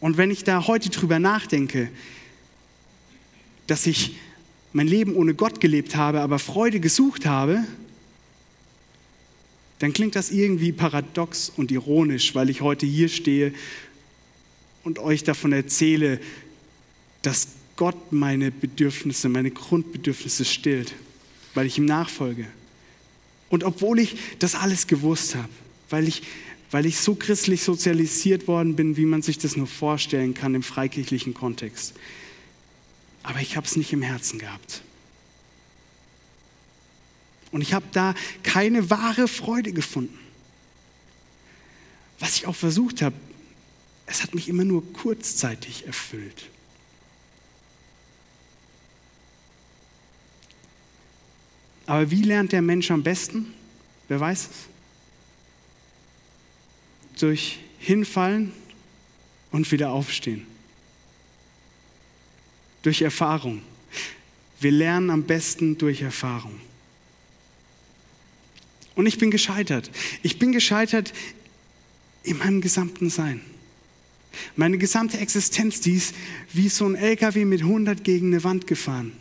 Und 0.00 0.16
wenn 0.16 0.30
ich 0.30 0.44
da 0.44 0.66
heute 0.66 0.90
drüber 0.90 1.18
nachdenke, 1.18 1.90
dass 3.66 3.86
ich 3.86 4.16
mein 4.72 4.86
Leben 4.86 5.14
ohne 5.14 5.34
Gott 5.34 5.60
gelebt 5.60 5.96
habe, 5.96 6.20
aber 6.20 6.38
Freude 6.38 6.80
gesucht 6.80 7.26
habe, 7.26 7.64
dann 9.78 9.92
klingt 9.92 10.16
das 10.16 10.30
irgendwie 10.30 10.72
paradox 10.72 11.50
und 11.54 11.70
ironisch, 11.70 12.34
weil 12.34 12.50
ich 12.50 12.60
heute 12.60 12.86
hier 12.86 13.08
stehe 13.08 13.52
und 14.84 14.98
euch 14.98 15.24
davon 15.24 15.52
erzähle, 15.52 16.20
dass 17.22 17.48
Gott 17.76 18.12
meine 18.12 18.50
Bedürfnisse, 18.50 19.28
meine 19.28 19.50
Grundbedürfnisse 19.50 20.44
stillt, 20.44 20.94
weil 21.56 21.66
ich 21.66 21.78
ihm 21.78 21.86
nachfolge. 21.86 22.46
Und 23.48 23.64
obwohl 23.64 23.98
ich 23.98 24.16
das 24.38 24.54
alles 24.54 24.86
gewusst 24.86 25.34
habe, 25.34 25.48
weil 25.88 26.06
ich, 26.06 26.22
weil 26.70 26.84
ich 26.84 26.98
so 26.98 27.14
christlich 27.14 27.62
sozialisiert 27.62 28.46
worden 28.46 28.76
bin, 28.76 28.96
wie 28.96 29.06
man 29.06 29.22
sich 29.22 29.38
das 29.38 29.56
nur 29.56 29.66
vorstellen 29.66 30.34
kann 30.34 30.54
im 30.54 30.62
freikirchlichen 30.62 31.32
Kontext. 31.32 31.94
Aber 33.22 33.40
ich 33.40 33.56
habe 33.56 33.66
es 33.66 33.76
nicht 33.76 33.92
im 33.92 34.02
Herzen 34.02 34.38
gehabt. 34.38 34.82
Und 37.52 37.62
ich 37.62 37.72
habe 37.72 37.86
da 37.92 38.14
keine 38.42 38.90
wahre 38.90 39.26
Freude 39.26 39.72
gefunden. 39.72 40.18
Was 42.18 42.36
ich 42.36 42.46
auch 42.46 42.56
versucht 42.56 43.02
habe, 43.02 43.16
es 44.06 44.22
hat 44.22 44.34
mich 44.34 44.48
immer 44.48 44.64
nur 44.64 44.92
kurzzeitig 44.92 45.86
erfüllt. 45.86 46.50
Aber 51.86 52.10
wie 52.10 52.22
lernt 52.22 52.52
der 52.52 52.62
Mensch 52.62 52.90
am 52.90 53.02
besten? 53.02 53.54
Wer 54.08 54.20
weiß 54.20 54.48
es? 54.50 57.20
Durch 57.20 57.60
Hinfallen 57.78 58.52
und 59.52 59.70
wieder 59.70 59.90
aufstehen. 59.90 60.46
Durch 62.82 63.02
Erfahrung. 63.02 63.62
Wir 64.60 64.72
lernen 64.72 65.10
am 65.10 65.22
besten 65.22 65.78
durch 65.78 66.02
Erfahrung. 66.02 66.60
Und 68.94 69.06
ich 69.06 69.18
bin 69.18 69.30
gescheitert. 69.30 69.90
Ich 70.22 70.38
bin 70.38 70.52
gescheitert 70.52 71.12
in 72.22 72.38
meinem 72.38 72.60
gesamten 72.60 73.10
Sein. 73.10 73.40
Meine 74.56 74.78
gesamte 74.78 75.18
Existenz, 75.18 75.80
die 75.80 75.94
ist 75.94 76.14
wie 76.52 76.68
so 76.68 76.86
ein 76.86 76.94
LKW 76.94 77.44
mit 77.44 77.62
100 77.62 78.04
gegen 78.04 78.28
eine 78.28 78.44
Wand 78.44 78.66
gefahren. 78.66 79.12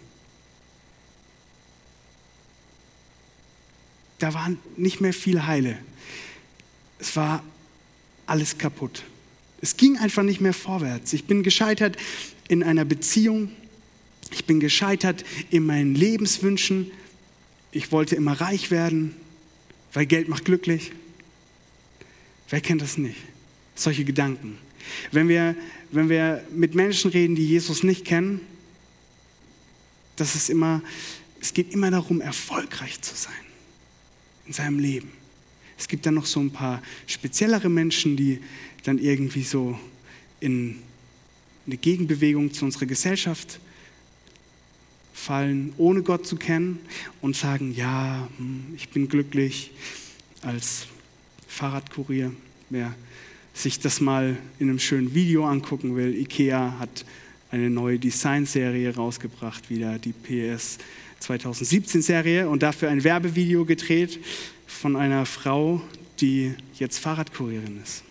Da 4.19 4.33
war 4.33 4.51
nicht 4.77 5.01
mehr 5.01 5.13
viel 5.13 5.45
Heile. 5.45 5.77
Es 6.99 7.15
war 7.15 7.43
alles 8.25 8.57
kaputt. 8.57 9.03
Es 9.61 9.77
ging 9.77 9.97
einfach 9.97 10.23
nicht 10.23 10.41
mehr 10.41 10.53
vorwärts. 10.53 11.13
Ich 11.13 11.25
bin 11.25 11.43
gescheitert 11.43 11.97
in 12.47 12.63
einer 12.63 12.85
Beziehung. 12.85 13.51
Ich 14.31 14.45
bin 14.45 14.59
gescheitert 14.59 15.23
in 15.49 15.65
meinen 15.65 15.95
Lebenswünschen. 15.95 16.91
Ich 17.71 17.91
wollte 17.91 18.15
immer 18.15 18.39
reich 18.39 18.71
werden 18.71 19.15
weil 19.95 20.05
Geld 20.05 20.27
macht 20.27 20.45
glücklich. 20.45 20.91
Wer 22.49 22.61
kennt 22.61 22.81
das 22.81 22.97
nicht? 22.97 23.17
Solche 23.75 24.03
Gedanken. 24.03 24.57
Wenn 25.11 25.29
wir, 25.29 25.55
wenn 25.91 26.09
wir 26.09 26.45
mit 26.51 26.75
Menschen 26.75 27.11
reden, 27.11 27.35
die 27.35 27.47
Jesus 27.47 27.81
nicht 27.81 28.05
kennen, 28.05 28.41
das 30.17 30.35
ist 30.35 30.49
immer, 30.49 30.81
es 31.41 31.53
geht 31.53 31.73
immer 31.73 31.91
darum, 31.91 32.21
erfolgreich 32.21 33.01
zu 33.01 33.15
sein 33.15 33.33
in 34.45 34.53
seinem 34.53 34.79
Leben. 34.79 35.11
Es 35.77 35.87
gibt 35.87 36.05
dann 36.05 36.13
noch 36.13 36.25
so 36.25 36.39
ein 36.39 36.51
paar 36.51 36.81
speziellere 37.05 37.69
Menschen, 37.69 38.15
die 38.15 38.39
dann 38.83 38.99
irgendwie 38.99 39.43
so 39.43 39.77
in 40.39 40.77
eine 41.65 41.77
Gegenbewegung 41.77 42.53
zu 42.53 42.65
unserer 42.65 42.85
Gesellschaft 42.85 43.59
fallen, 45.13 45.73
ohne 45.77 46.03
Gott 46.03 46.27
zu 46.27 46.35
kennen 46.35 46.79
und 47.21 47.35
sagen, 47.35 47.73
ja, 47.73 48.27
hm, 48.37 48.65
ich 48.75 48.89
bin 48.89 49.07
glücklich 49.07 49.71
als 50.41 50.87
Fahrradkurier. 51.47 52.31
Wer 52.69 52.93
sich 53.53 53.79
das 53.79 54.01
mal 54.01 54.37
in 54.59 54.69
einem 54.69 54.79
schönen 54.79 55.13
Video 55.13 55.45
angucken 55.45 55.95
will, 55.95 56.15
IKEA 56.15 56.77
hat 56.79 57.05
eine 57.51 57.69
neue 57.69 57.97
Designserie 57.97 58.93
rausgebracht, 58.93 59.69
wieder 59.69 59.97
die 59.97 60.11
PS 60.11 60.77
2017 61.19 62.01
Serie 62.01 62.49
und 62.49 62.63
dafür 62.63 62.89
ein 62.89 63.03
Werbevideo 63.03 63.65
gedreht 63.65 64.19
von 64.67 64.95
einer 64.95 65.25
Frau, 65.25 65.81
die 66.19 66.53
jetzt 66.75 66.99
Fahrradkurierin 66.99 67.81
ist. 67.81 68.03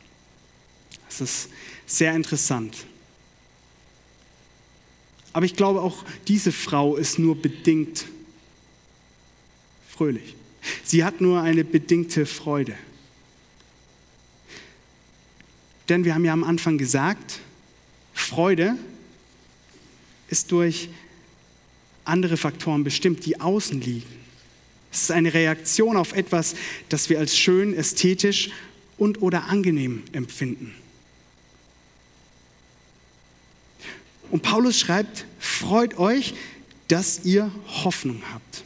Das 1.09 1.21
ist 1.21 1.51
sehr 1.87 2.15
interessant. 2.15 2.87
Aber 5.33 5.47
ich 5.47 5.57
glaube, 5.57 5.83
auch 5.83 6.05
diese 6.29 6.53
Frau 6.53 6.97
ist 6.97 7.19
nur 7.19 7.41
bedingt 7.41 8.07
fröhlich. 9.89 10.37
Sie 10.85 11.05
hat 11.05 11.21
nur 11.21 11.41
eine 11.43 11.65
bedingte 11.65 12.27
Freude. 12.27 12.75
Denn 15.89 16.05
wir 16.05 16.15
haben 16.15 16.25
ja 16.25 16.33
am 16.33 16.45
Anfang 16.45 16.79
gesagt, 16.79 17.41
Freude 18.15 18.77
ist 20.29 20.51
durch 20.53 20.89
andere 22.05 22.37
Faktoren 22.37 22.85
bestimmt, 22.85 23.27
die 23.27 23.41
außen 23.41 23.81
liegen. 23.81 24.25
Es 24.93 25.03
ist 25.03 25.11
eine 25.11 25.35
Reaktion 25.35 25.97
auf 25.97 26.13
etwas, 26.13 26.55
das 26.89 27.09
wir 27.09 27.19
als 27.19 27.37
schön, 27.37 27.75
ästhetisch 27.75 28.51
und 28.97 29.23
oder 29.23 29.45
angenehm 29.49 30.05
empfinden. 30.13 30.75
Und 34.31 34.43
Paulus 34.43 34.79
schreibt, 34.79 35.27
freut 35.39 35.99
euch, 35.99 36.35
dass 36.89 37.25
ihr 37.25 37.51
Hoffnung 37.67 38.23
habt. 38.33 38.65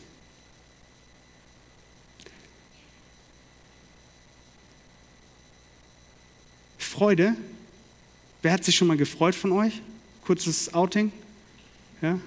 Freude, 6.79 7.37
wer 8.43 8.53
hat 8.53 8.65
sich 8.65 8.77
schon 8.77 8.89
mal 8.89 8.97
gefreut 8.97 9.35
von 9.35 9.53
euch? 9.53 9.81
Kurzes 10.25 10.75
Outing? 10.75 11.13
Ja? 12.03 12.19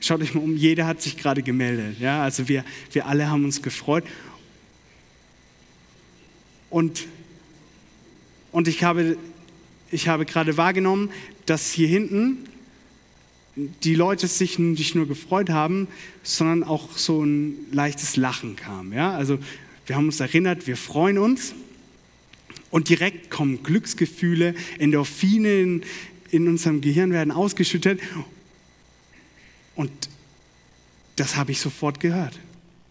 Schaut 0.00 0.20
euch 0.20 0.34
mal 0.34 0.42
um, 0.42 0.56
jeder 0.56 0.86
hat 0.86 1.00
sich 1.00 1.16
gerade 1.16 1.42
gemeldet. 1.42 1.98
Ja? 1.98 2.22
Also 2.22 2.48
wir, 2.48 2.64
wir 2.92 3.06
alle 3.06 3.28
haben 3.28 3.44
uns 3.44 3.62
gefreut. 3.62 4.04
Und, 6.70 7.06
und 8.52 8.68
ich 8.68 8.82
habe 8.84 9.16
ich 9.94 10.08
habe 10.08 10.26
gerade 10.26 10.56
wahrgenommen, 10.56 11.10
dass 11.46 11.70
hier 11.70 11.86
hinten 11.86 12.38
die 13.54 13.94
Leute 13.94 14.26
sich 14.26 14.58
nicht 14.58 14.96
nur 14.96 15.06
gefreut 15.06 15.50
haben, 15.50 15.86
sondern 16.24 16.64
auch 16.64 16.98
so 16.98 17.22
ein 17.22 17.54
leichtes 17.70 18.16
Lachen 18.16 18.56
kam. 18.56 18.92
Ja? 18.92 19.12
Also 19.12 19.38
wir 19.86 19.94
haben 19.94 20.06
uns 20.06 20.18
erinnert, 20.18 20.66
wir 20.66 20.76
freuen 20.76 21.18
uns 21.18 21.54
und 22.70 22.88
direkt 22.88 23.30
kommen 23.30 23.62
Glücksgefühle, 23.62 24.56
Endorphine 24.78 25.60
in, 25.60 25.82
in 26.32 26.48
unserem 26.48 26.80
Gehirn 26.80 27.12
werden 27.12 27.30
ausgeschüttet 27.30 28.00
und 29.74 29.90
das 31.16 31.36
habe 31.36 31.52
ich 31.52 31.60
sofort 31.60 32.00
gehört. 32.00 32.38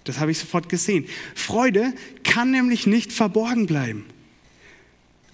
Das 0.04 0.20
habe 0.20 0.32
ich 0.32 0.40
sofort 0.40 0.70
gesehen. 0.70 1.08
Freude 1.36 1.94
kann 2.24 2.52
nämlich 2.52 2.88
nicht 2.88 3.12
verborgen 3.14 3.68
bleiben. 3.68 4.06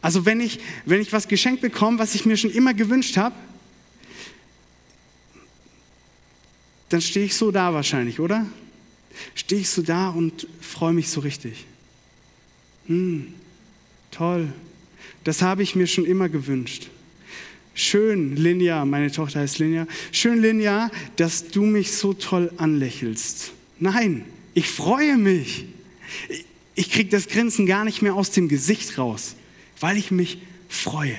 Also 0.01 0.25
wenn 0.25 0.39
ich, 0.39 0.59
wenn 0.85 1.01
ich 1.01 1.11
was 1.11 1.27
geschenkt 1.27 1.61
bekomme, 1.61 1.99
was 1.99 2.15
ich 2.15 2.25
mir 2.25 2.37
schon 2.37 2.51
immer 2.51 2.73
gewünscht 2.73 3.17
habe, 3.17 3.35
dann 6.89 7.01
stehe 7.01 7.25
ich 7.25 7.35
so 7.35 7.51
da 7.51 7.73
wahrscheinlich, 7.73 8.19
oder? 8.19 8.45
Stehe 9.35 9.61
ich 9.61 9.69
so 9.69 9.81
da 9.81 10.09
und 10.09 10.47
freue 10.61 10.93
mich 10.93 11.09
so 11.09 11.19
richtig. 11.21 11.65
Hm, 12.87 13.33
toll. 14.11 14.51
Das 15.23 15.41
habe 15.41 15.61
ich 15.63 15.75
mir 15.75 15.87
schon 15.87 16.05
immer 16.05 16.29
gewünscht. 16.29 16.89
Schön, 17.73 18.35
Linja, 18.35 18.83
meine 18.85 19.11
Tochter 19.11 19.39
heißt 19.39 19.59
Linja. 19.59 19.87
Schön, 20.11 20.41
Linja, 20.41 20.91
dass 21.15 21.47
du 21.47 21.63
mich 21.63 21.93
so 21.93 22.13
toll 22.13 22.51
anlächelst. 22.57 23.51
Nein, 23.79 24.25
ich 24.53 24.67
freue 24.67 25.17
mich. 25.17 25.65
Ich 26.75 26.91
kriege 26.91 27.09
das 27.09 27.27
Grinsen 27.27 27.65
gar 27.65 27.85
nicht 27.85 28.01
mehr 28.01 28.15
aus 28.15 28.31
dem 28.31 28.47
Gesicht 28.47 28.97
raus 28.97 29.35
weil 29.79 29.97
ich 29.97 30.11
mich 30.11 30.39
freue. 30.67 31.17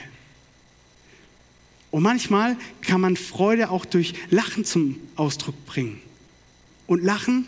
Und 1.90 2.02
manchmal 2.02 2.56
kann 2.82 3.00
man 3.00 3.16
Freude 3.16 3.70
auch 3.70 3.84
durch 3.84 4.14
Lachen 4.30 4.64
zum 4.64 5.00
Ausdruck 5.16 5.66
bringen. 5.66 6.00
Und 6.86 7.02
Lachen 7.02 7.46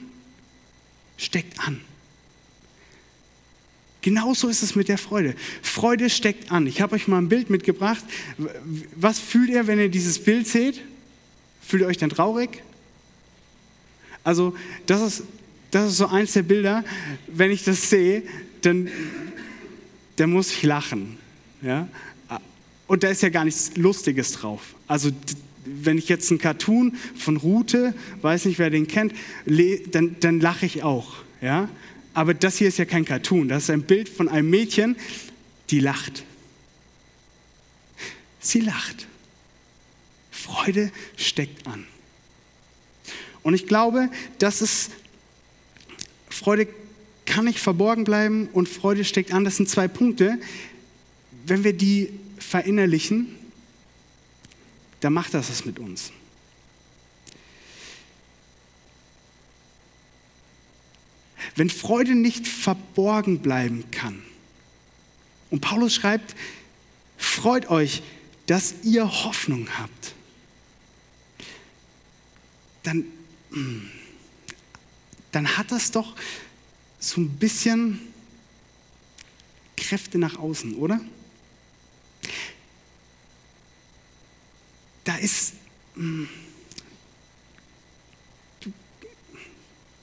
steckt 1.16 1.60
an. 1.60 1.80
Genauso 4.02 4.48
ist 4.48 4.62
es 4.62 4.74
mit 4.74 4.88
der 4.88 4.98
Freude. 4.98 5.34
Freude 5.62 6.10
steckt 6.10 6.50
an. 6.52 6.66
Ich 6.66 6.80
habe 6.80 6.96
euch 6.96 7.08
mal 7.08 7.18
ein 7.18 7.28
Bild 7.28 7.50
mitgebracht. 7.50 8.04
Was 8.96 9.18
fühlt 9.18 9.48
ihr, 9.48 9.66
wenn 9.66 9.78
ihr 9.78 9.88
dieses 9.88 10.18
Bild 10.18 10.46
seht? 10.46 10.82
Fühlt 11.62 11.82
ihr 11.82 11.86
euch 11.86 11.98
dann 11.98 12.10
traurig? 12.10 12.62
Also, 14.24 14.54
das 14.86 15.00
ist, 15.00 15.22
das 15.70 15.90
ist 15.90 15.96
so 15.96 16.06
eins 16.06 16.32
der 16.32 16.42
Bilder. 16.42 16.84
Wenn 17.28 17.50
ich 17.50 17.64
das 17.64 17.88
sehe, 17.88 18.22
dann 18.62 18.88
der 20.18 20.26
muss 20.26 20.52
ich 20.52 20.62
lachen. 20.62 21.18
Ja? 21.62 21.88
Und 22.86 23.02
da 23.02 23.08
ist 23.08 23.22
ja 23.22 23.28
gar 23.28 23.44
nichts 23.44 23.76
Lustiges 23.76 24.32
drauf. 24.32 24.74
Also 24.86 25.10
wenn 25.64 25.96
ich 25.96 26.08
jetzt 26.08 26.30
einen 26.30 26.40
Cartoon 26.40 26.96
von 27.16 27.36
Rute, 27.36 27.94
weiß 28.20 28.44
nicht, 28.46 28.58
wer 28.58 28.70
den 28.70 28.86
kennt, 28.86 29.14
dann, 29.92 30.16
dann 30.20 30.40
lache 30.40 30.66
ich 30.66 30.82
auch. 30.82 31.14
Ja? 31.40 31.68
Aber 32.14 32.34
das 32.34 32.58
hier 32.58 32.68
ist 32.68 32.78
ja 32.78 32.84
kein 32.84 33.04
Cartoon, 33.04 33.48
das 33.48 33.64
ist 33.64 33.70
ein 33.70 33.82
Bild 33.82 34.08
von 34.08 34.28
einem 34.28 34.50
Mädchen, 34.50 34.96
die 35.70 35.80
lacht. 35.80 36.24
Sie 38.40 38.60
lacht. 38.60 39.06
Freude 40.30 40.90
steckt 41.16 41.66
an. 41.66 41.86
Und 43.42 43.54
ich 43.54 43.66
glaube, 43.66 44.10
dass 44.38 44.60
es 44.60 44.90
Freude 46.28 46.66
kann 47.24 47.44
nicht 47.44 47.60
verborgen 47.60 48.04
bleiben 48.04 48.48
und 48.52 48.68
Freude 48.68 49.04
steckt 49.04 49.32
an. 49.32 49.44
Das 49.44 49.56
sind 49.56 49.68
zwei 49.68 49.88
Punkte. 49.88 50.38
Wenn 51.46 51.64
wir 51.64 51.72
die 51.72 52.10
verinnerlichen, 52.38 53.34
dann 55.00 55.12
macht 55.12 55.34
das 55.34 55.50
was 55.50 55.64
mit 55.64 55.78
uns. 55.78 56.12
Wenn 61.56 61.70
Freude 61.70 62.14
nicht 62.14 62.46
verborgen 62.46 63.40
bleiben 63.40 63.84
kann. 63.90 64.22
Und 65.50 65.60
Paulus 65.60 65.94
schreibt, 65.94 66.34
freut 67.18 67.68
euch, 67.68 68.02
dass 68.46 68.74
ihr 68.82 69.04
Hoffnung 69.24 69.68
habt. 69.78 70.14
Dann, 72.82 73.04
hm, 73.50 73.90
dann 75.30 75.56
hat 75.56 75.70
das 75.70 75.90
doch 75.90 76.16
so 76.98 77.20
ein 77.20 77.28
bisschen 77.30 78.00
Kräfte 79.76 80.18
nach 80.18 80.36
außen, 80.36 80.74
oder? 80.74 81.00
Da 85.04 85.16
ist, 85.16 85.54
hm, 85.94 86.28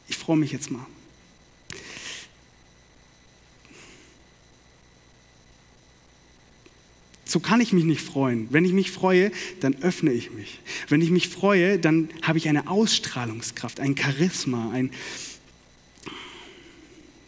ich 0.08 0.18
freue 0.18 0.38
mich 0.38 0.52
jetzt 0.52 0.70
mal. 0.70 0.86
So 7.30 7.40
kann 7.40 7.62
ich 7.62 7.74
mich 7.74 7.84
nicht 7.84 8.02
freuen. 8.02 8.48
Wenn 8.50 8.66
ich 8.66 8.74
mich 8.74 8.90
freue, 8.90 9.32
dann 9.60 9.76
öffne 9.84 10.12
ich 10.12 10.32
mich. 10.32 10.60
Wenn 10.88 11.00
ich 11.00 11.12
mich 11.12 11.30
freue, 11.30 11.78
dann 11.78 12.10
habe 12.24 12.40
ich 12.40 12.50
eine 12.50 12.68
Ausstrahlungskraft, 12.68 13.80
ein 13.80 13.96
Charisma, 13.96 14.72
ein, 14.72 14.90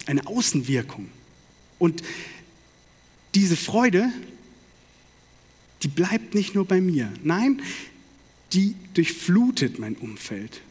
eine 0.08 0.26
Außenwirkung. 0.26 1.08
Und 1.78 2.02
diese 3.36 3.56
Freude, 3.56 4.12
die 5.84 5.88
bleibt 5.88 6.34
nicht 6.34 6.56
nur 6.56 6.66
bei 6.66 6.82
mir. 6.82 7.14
Nein, 7.22 7.62
die 8.54 8.74
durchflutet 8.96 9.78
mein 9.78 9.94
Umfeld. 9.94 10.62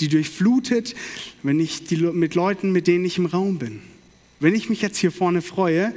Die 0.00 0.08
durchflutet, 0.08 0.96
wenn 1.44 1.60
ich 1.60 1.84
die, 1.84 1.98
mit 1.98 2.34
Leuten, 2.34 2.72
mit 2.72 2.88
denen 2.88 3.04
ich 3.04 3.18
im 3.18 3.26
Raum 3.26 3.58
bin. 3.58 3.82
Wenn 4.40 4.56
ich 4.56 4.68
mich 4.68 4.82
jetzt 4.82 4.98
hier 4.98 5.12
vorne 5.12 5.42
freue, 5.42 5.94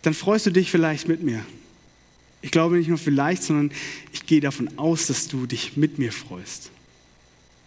dann 0.00 0.14
freust 0.14 0.46
du 0.46 0.50
dich 0.50 0.70
vielleicht 0.70 1.06
mit 1.06 1.22
mir. 1.22 1.44
Ich 2.40 2.50
glaube 2.50 2.76
nicht 2.76 2.88
nur 2.88 2.98
vielleicht, 2.98 3.42
sondern 3.42 3.72
ich 4.12 4.26
gehe 4.26 4.40
davon 4.40 4.78
aus, 4.78 5.06
dass 5.08 5.28
du 5.28 5.46
dich 5.46 5.76
mit 5.76 5.98
mir 5.98 6.12
freust. 6.12 6.70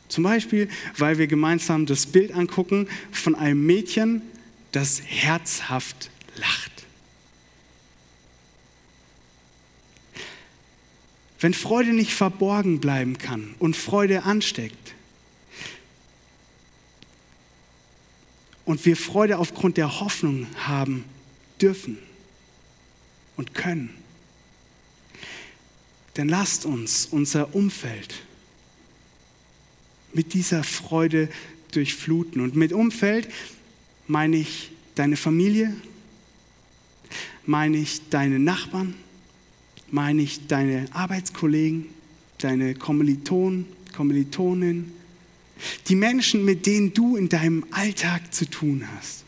Zum 0.07 0.23
Beispiel, 0.23 0.69
weil 0.97 1.17
wir 1.17 1.27
gemeinsam 1.27 1.85
das 1.85 2.05
Bild 2.05 2.33
angucken 2.33 2.87
von 3.11 3.35
einem 3.35 3.65
Mädchen, 3.65 4.21
das 4.71 5.01
herzhaft 5.01 6.09
lacht. 6.35 6.71
Wenn 11.39 11.53
Freude 11.53 11.93
nicht 11.93 12.13
verborgen 12.13 12.79
bleiben 12.79 13.17
kann 13.17 13.55
und 13.57 13.75
Freude 13.75 14.23
ansteckt 14.23 14.93
und 18.65 18.85
wir 18.85 18.95
Freude 18.95 19.39
aufgrund 19.39 19.77
der 19.77 20.01
Hoffnung 20.01 20.45
haben 20.55 21.03
dürfen 21.59 21.97
und 23.37 23.53
können, 23.53 24.00
dann 26.13 26.27
lasst 26.29 26.65
uns 26.65 27.07
unser 27.09 27.55
Umfeld 27.55 28.15
mit 30.13 30.33
dieser 30.33 30.63
Freude 30.63 31.29
durchfluten. 31.71 32.41
Und 32.41 32.55
mit 32.55 32.73
Umfeld 32.73 33.29
meine 34.07 34.37
ich 34.37 34.71
deine 34.95 35.15
Familie, 35.15 35.73
meine 37.45 37.77
ich 37.77 38.09
deine 38.09 38.39
Nachbarn, 38.39 38.93
meine 39.89 40.21
ich 40.21 40.47
deine 40.47 40.87
Arbeitskollegen, 40.91 41.87
deine 42.39 42.75
Kommilitonen, 42.75 43.65
Kommilitonen, 43.95 44.91
die 45.87 45.95
Menschen, 45.95 46.43
mit 46.43 46.65
denen 46.65 46.93
du 46.93 47.15
in 47.15 47.29
deinem 47.29 47.65
Alltag 47.71 48.33
zu 48.33 48.49
tun 48.49 48.87
hast. 48.95 49.23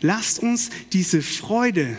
Lasst 0.00 0.40
uns 0.40 0.70
diese 0.92 1.22
Freude 1.22 1.96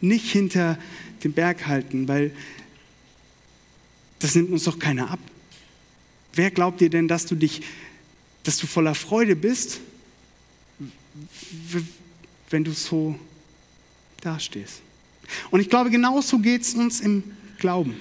nicht 0.00 0.30
hinter 0.30 0.78
den 1.26 1.32
Berg 1.32 1.66
halten, 1.66 2.08
weil 2.08 2.30
das 4.18 4.34
nimmt 4.34 4.50
uns 4.50 4.64
doch 4.64 4.78
keiner 4.78 5.10
ab. 5.10 5.18
Wer 6.32 6.50
glaubt 6.50 6.80
dir 6.80 6.90
denn, 6.90 7.08
dass 7.08 7.26
du 7.26 7.34
dich, 7.34 7.62
dass 8.44 8.58
du 8.58 8.66
voller 8.66 8.94
Freude 8.94 9.34
bist, 9.36 9.80
wenn 12.50 12.64
du 12.64 12.72
so 12.72 13.18
dastehst? 14.20 14.82
Und 15.50 15.60
ich 15.60 15.68
glaube, 15.68 15.90
genauso 15.90 16.38
geht 16.38 16.62
es 16.62 16.74
uns 16.74 17.00
im 17.00 17.24
Glauben. 17.58 17.96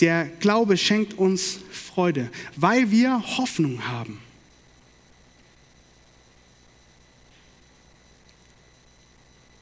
Der 0.00 0.24
Glaube 0.40 0.76
schenkt 0.76 1.14
uns 1.14 1.58
Freude, 1.70 2.30
weil 2.56 2.90
wir 2.90 3.22
Hoffnung 3.36 3.86
haben. 3.86 4.18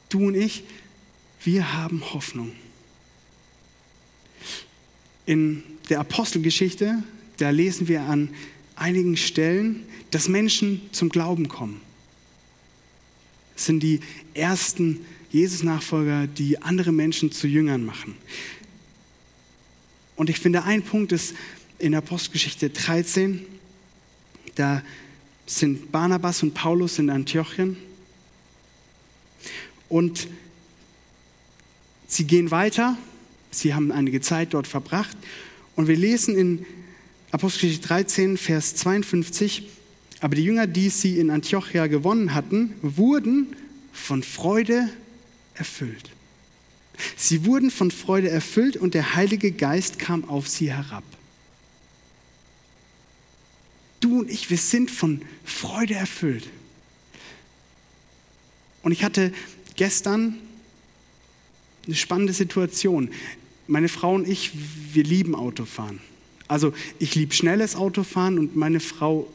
Du 0.09 0.27
und 0.27 0.35
ich, 0.35 0.64
wir 1.44 1.74
haben 1.74 2.03
Hoffnung. 2.12 2.53
In 5.26 5.62
der 5.88 6.00
Apostelgeschichte, 6.00 7.03
da 7.37 7.50
lesen 7.50 7.88
wir 7.88 8.03
an 8.03 8.31
einigen 8.76 9.16
Stellen, 9.16 9.85
dass 10.11 10.29
Menschen 10.29 10.83
zum 10.92 11.09
Glauben 11.09 11.48
kommen. 11.48 11.81
Es 13.57 13.66
sind 13.66 13.83
die 13.83 14.00
ersten 14.35 15.05
Jesus-Nachfolger, 15.31 16.26
die 16.26 16.61
andere 16.62 16.92
Menschen 16.92 17.31
zu 17.31 17.46
Jüngern 17.46 17.85
machen. 17.85 18.16
Und 20.16 20.29
ich 20.29 20.38
finde, 20.38 20.64
ein 20.64 20.83
Punkt 20.83 21.12
ist 21.12 21.35
in 21.79 21.94
Apostelgeschichte 21.94 22.70
13, 22.70 23.44
da 24.55 24.83
sind 25.46 25.90
Barnabas 25.92 26.42
und 26.42 26.55
Paulus 26.55 26.98
in 26.98 27.11
Antiochien 27.11 27.76
und 29.88 30.29
Sie 32.11 32.25
gehen 32.25 32.51
weiter, 32.51 32.99
sie 33.53 33.73
haben 33.73 33.92
einige 33.92 34.20
Zeit 34.20 34.53
dort 34.53 34.66
verbracht 34.66 35.16
und 35.77 35.87
wir 35.87 35.96
lesen 35.96 36.37
in 36.37 36.66
Apostelgeschichte 37.31 37.87
13, 37.87 38.37
Vers 38.37 38.75
52, 38.75 39.68
aber 40.18 40.35
die 40.35 40.42
Jünger, 40.42 40.66
die 40.66 40.88
sie 40.88 41.20
in 41.20 41.31
Antiochia 41.31 41.87
gewonnen 41.87 42.35
hatten, 42.35 42.75
wurden 42.83 43.55
von 43.92 44.25
Freude 44.25 44.90
erfüllt. 45.55 46.11
Sie 47.16 47.44
wurden 47.44 47.70
von 47.70 47.92
Freude 47.92 48.29
erfüllt 48.29 48.77
und 48.77 48.94
der 48.94 49.14
Heilige 49.14 49.53
Geist 49.53 50.01
kam 50.01 50.29
auf 50.29 50.49
sie 50.49 50.73
herab. 50.73 51.05
Du 54.01 54.18
und 54.18 54.29
ich, 54.29 54.51
wir 54.51 54.59
sind 54.59 54.90
von 54.90 55.23
Freude 55.44 55.94
erfüllt. 55.94 56.49
Und 58.83 58.90
ich 58.90 59.05
hatte 59.05 59.33
gestern 59.77 60.40
eine 61.87 61.97
spannende 61.97 62.33
Situation. 62.33 63.11
Meine 63.66 63.88
Frau 63.88 64.14
und 64.14 64.29
ich, 64.29 64.53
wir 64.93 65.05
lieben 65.05 65.35
Autofahren. 65.35 66.01
Also 66.49 66.73
ich 66.99 67.14
liebe 67.14 67.35
schnelles 67.35 67.77
Autofahren 67.77 68.38
und 68.38 68.57
meine 68.57 68.81
Frau 68.81 69.33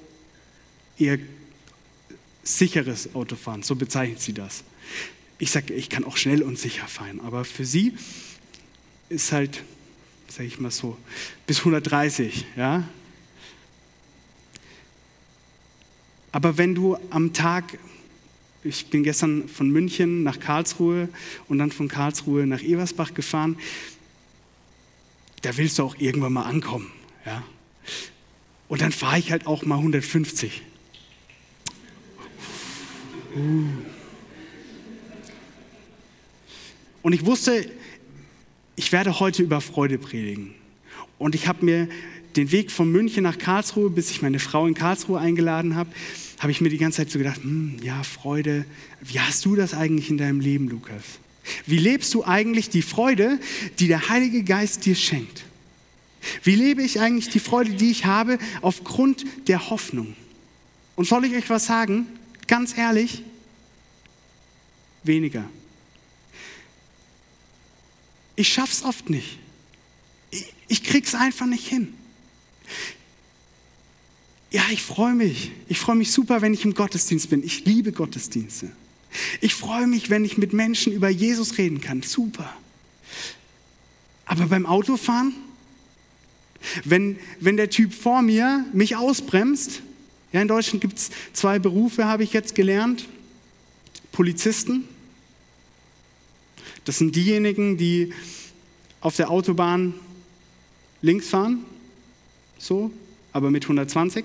eher 0.98 1.18
sicheres 2.44 3.16
Autofahren, 3.16 3.64
so 3.64 3.76
bezeichnet 3.76 4.22
sie 4.22 4.34
das. 4.34 4.64
Ich 5.38 5.52
sage, 5.52 5.74
ich 5.74 5.90
kann 5.90 6.04
auch 6.04 6.18
schnell 6.18 6.44
und 6.44 6.60
sicher 6.60 6.88
fahren, 6.88 7.20
aber 7.22 7.44
für 7.44 7.66
sie 7.66 7.94
ist 9.10 9.32
halt, 9.32 9.64
sage 10.28 10.48
ich 10.48 10.60
mal 10.60 10.72
so, 10.72 10.98
bis 11.48 11.60
130, 11.60 12.46
ja. 12.56 12.84
Aber 16.32 16.58
wenn 16.58 16.76
du 16.76 16.98
am 17.10 17.34
Tag 17.34 17.78
ich 18.66 18.88
bin 18.88 19.04
gestern 19.04 19.48
von 19.48 19.70
München 19.70 20.24
nach 20.24 20.40
Karlsruhe 20.40 21.08
und 21.48 21.60
dann 21.60 21.72
von 21.72 21.88
Karlsruhe 21.88 22.48
nach 22.48 22.62
Eversbach 22.62 23.14
gefahren. 23.14 23.58
Da 25.44 25.56
willst 25.58 25.78
du 25.78 25.84
auch 25.84 25.96
irgendwann 26.00 26.34
mal 26.34 26.44
ankommen. 26.44 26.92
Ja? 27.26 27.44
Und 28.68 28.82
dann 28.82 28.92
fahre 28.92 29.20
ich 29.20 29.32
halt 29.32 29.46
auch 29.46 29.64
mal 29.66 29.78
150. 29.78 30.64
Uh. 33.36 33.68
Und 37.04 37.14
ich 37.14 37.24
wusste, 37.24 37.70
ich 38.76 38.92
werde 38.92 39.20
heute 39.20 39.44
über 39.44 39.62
Freude 39.62 40.00
predigen. 40.00 40.56
Und 41.20 41.36
ich 41.36 41.48
habe 41.48 41.64
mir 41.64 41.88
den 42.36 42.52
Weg 42.52 42.72
von 42.72 42.92
München 42.92 43.22
nach 43.24 43.38
Karlsruhe, 43.38 43.92
bis 43.92 44.10
ich 44.10 44.24
meine 44.24 44.40
Frau 44.40 44.66
in 44.66 44.74
Karlsruhe 44.74 45.20
eingeladen 45.20 45.76
habe, 45.76 45.92
habe 46.40 46.52
ich 46.52 46.62
mir 46.62 46.70
die 46.70 46.78
ganze 46.78 46.98
Zeit 46.98 47.12
so 47.12 47.18
gedacht, 47.18 47.44
hm, 47.44 47.78
ja, 47.82 48.04
Freude, 48.04 48.66
wie 49.02 49.20
hast 49.20 49.46
du 49.46 49.56
das 49.56 49.74
eigentlich 49.74 50.10
in 50.10 50.18
deinem 50.18 50.40
Leben, 50.40 50.68
Lukas? 50.70 51.04
Wie 51.66 51.78
lebst 51.78 52.14
du 52.14 52.24
eigentlich 52.24 52.70
die 52.70 52.82
Freude, 52.82 53.40
die 53.80 53.88
der 53.88 54.10
Heilige 54.10 54.44
Geist 54.44 54.86
dir 54.86 54.96
schenkt? 54.96 55.46
Wie 56.44 56.56
lebe 56.56 56.82
ich 56.82 57.00
eigentlich 57.00 57.30
die 57.30 57.40
Freude, 57.40 57.74
die 57.74 57.92
ich 57.92 58.06
habe, 58.06 58.40
aufgrund 58.62 59.26
der 59.48 59.70
Hoffnung? 59.70 60.16
Und 60.96 61.08
soll 61.08 61.26
ich 61.26 61.36
euch 61.36 61.50
was 61.50 61.66
sagen? 61.66 62.08
Ganz 62.48 62.78
ehrlich, 62.78 63.22
weniger. 65.04 65.46
Ich 68.36 68.52
schaff's 68.52 68.84
oft 68.84 69.10
nicht. 69.10 69.38
Ich, 70.32 70.54
ich 70.68 70.84
krieg's 70.84 71.16
einfach 71.16 71.46
nicht 71.46 71.68
hin. 71.68 71.94
Ja, 74.56 74.64
ich 74.72 74.84
freue 74.84 75.14
mich. 75.14 75.52
Ich 75.68 75.80
freue 75.80 75.98
mich 75.98 76.14
super, 76.14 76.42
wenn 76.42 76.54
ich 76.54 76.64
im 76.64 76.74
Gottesdienst 76.74 77.30
bin. 77.30 77.44
Ich 77.44 77.66
liebe 77.66 77.92
Gottesdienste. 77.92 78.72
Ich 79.42 79.54
freue 79.54 79.86
mich, 79.86 80.10
wenn 80.10 80.24
ich 80.24 80.38
mit 80.38 80.54
Menschen 80.54 80.94
über 80.94 81.10
Jesus 81.10 81.58
reden 81.58 81.82
kann. 81.82 82.04
Super. 82.04 82.56
Aber 84.24 84.46
beim 84.46 84.66
Autofahren, 84.66 85.34
wenn, 86.86 87.20
wenn 87.42 87.58
der 87.58 87.70
Typ 87.70 87.94
vor 87.94 88.22
mir 88.22 88.64
mich 88.72 88.96
ausbremst, 88.96 89.82
ja, 90.32 90.42
in 90.42 90.48
Deutschland 90.48 90.80
gibt 90.80 91.00
es 91.00 91.12
zwei 91.34 91.60
Berufe, 91.60 92.06
habe 92.06 92.24
ich 92.24 92.32
jetzt 92.32 92.56
gelernt. 92.56 93.10
Polizisten. 94.14 94.86
Das 96.86 96.98
sind 97.00 97.14
diejenigen, 97.14 97.76
die 97.76 98.14
auf 99.02 99.18
der 99.18 99.32
Autobahn 99.32 99.96
links 101.02 101.28
fahren, 101.28 101.66
so, 102.58 102.90
aber 103.34 103.52
mit 103.52 103.64
120. 103.64 104.24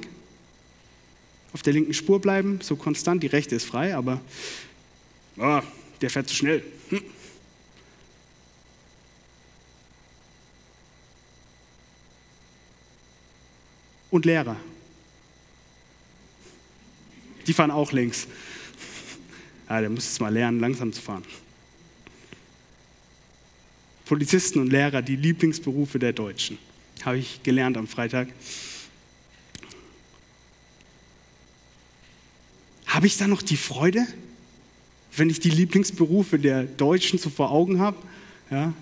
Auf 1.53 1.63
der 1.63 1.73
linken 1.73 1.95
Spur 1.95 2.21
bleiben, 2.21 2.61
so 2.63 2.77
konstant. 2.77 3.23
Die 3.23 3.27
rechte 3.27 3.57
ist 3.57 3.65
frei, 3.65 3.95
aber 3.95 4.21
oh, 5.37 5.61
der 6.01 6.11
fährt 6.11 6.29
zu 6.29 6.35
schnell. 6.35 6.63
Hm. 6.91 7.03
Und 14.11 14.25
Lehrer. 14.25 14.57
Die 17.47 17.53
fahren 17.53 17.71
auch 17.71 17.93
links. 17.93 18.27
Ja, 19.69 19.81
der 19.81 19.91
muss 19.91 20.05
jetzt 20.05 20.21
mal 20.21 20.33
lernen, 20.33 20.61
langsam 20.61 20.93
zu 20.93 21.01
fahren. 21.01 21.25
Polizisten 24.05 24.59
und 24.59 24.71
Lehrer, 24.71 25.03
die 25.03 25.15
Lieblingsberufe 25.15 26.01
der 26.01 26.13
Deutschen. 26.13 26.59
Habe 27.05 27.19
ich 27.19 27.43
gelernt 27.45 27.77
am 27.77 27.87
Freitag. 27.87 28.29
Habe 32.91 33.07
ich 33.07 33.17
da 33.17 33.29
noch 33.29 33.41
die 33.41 33.57
Freude, 33.57 34.05
wenn 35.17 35.31
ich 35.31 35.39
die 35.39 35.51
Lieblingsberufe 35.51 36.39
der 36.39 36.65
Deutschen 36.65 37.19
so 37.19 37.31
vor 37.31 37.51
Augen 37.53 37.79
habe? 37.79 37.97
Ja, 38.51 38.75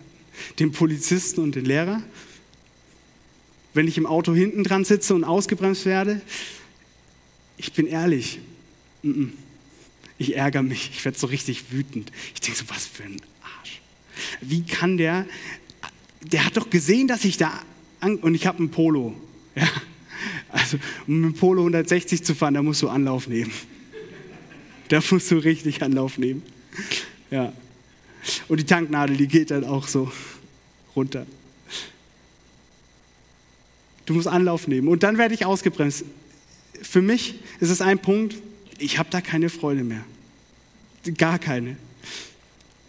den 0.58 0.72
Polizisten 0.72 1.42
und 1.42 1.54
den 1.54 1.66
Lehrer? 1.66 2.02
Wenn 3.74 3.86
ich 3.86 3.98
im 3.98 4.06
Auto 4.06 4.34
hinten 4.34 4.64
dran 4.64 4.84
sitze 4.84 5.14
und 5.14 5.24
ausgebremst 5.24 5.84
werde? 5.84 6.22
Ich 7.58 7.74
bin 7.74 7.86
ehrlich, 7.86 8.40
ich 10.16 10.36
ärgere 10.36 10.62
mich, 10.62 10.90
ich 10.94 11.04
werde 11.04 11.18
so 11.18 11.26
richtig 11.26 11.70
wütend. 11.70 12.10
Ich 12.34 12.40
denke 12.40 12.58
so, 12.58 12.64
was 12.70 12.86
für 12.86 13.02
ein 13.02 13.20
wie 14.40 14.62
kann 14.62 14.96
der, 14.96 15.26
der 16.22 16.44
hat 16.44 16.56
doch 16.56 16.70
gesehen, 16.70 17.08
dass 17.08 17.24
ich 17.24 17.36
da, 17.36 17.52
an, 18.00 18.16
und 18.16 18.34
ich 18.34 18.46
habe 18.46 18.62
ein 18.62 18.70
Polo. 18.70 19.14
Ja? 19.54 19.68
Also, 20.50 20.78
um 21.06 21.20
mit 21.20 21.34
dem 21.34 21.38
Polo 21.38 21.60
160 21.62 22.24
zu 22.24 22.34
fahren, 22.34 22.54
da 22.54 22.62
musst 22.62 22.82
du 22.82 22.88
Anlauf 22.88 23.28
nehmen. 23.28 23.52
Da 24.90 25.00
musst 25.10 25.30
du 25.30 25.36
richtig 25.36 25.82
Anlauf 25.82 26.18
nehmen. 26.18 26.42
Ja. 27.30 27.52
Und 28.48 28.60
die 28.60 28.64
Tanknadel, 28.64 29.16
die 29.16 29.28
geht 29.28 29.50
dann 29.50 29.64
auch 29.64 29.86
so 29.86 30.10
runter. 30.96 31.26
Du 34.06 34.14
musst 34.14 34.26
Anlauf 34.26 34.66
nehmen. 34.66 34.88
Und 34.88 35.02
dann 35.02 35.18
werde 35.18 35.34
ich 35.34 35.44
ausgebremst. 35.44 36.04
Für 36.80 37.02
mich 37.02 37.34
ist 37.60 37.70
es 37.70 37.80
ein 37.82 37.98
Punkt, 37.98 38.36
ich 38.78 38.98
habe 38.98 39.10
da 39.10 39.20
keine 39.20 39.50
Freude 39.50 39.84
mehr. 39.84 40.04
Gar 41.16 41.38
keine. 41.38 41.76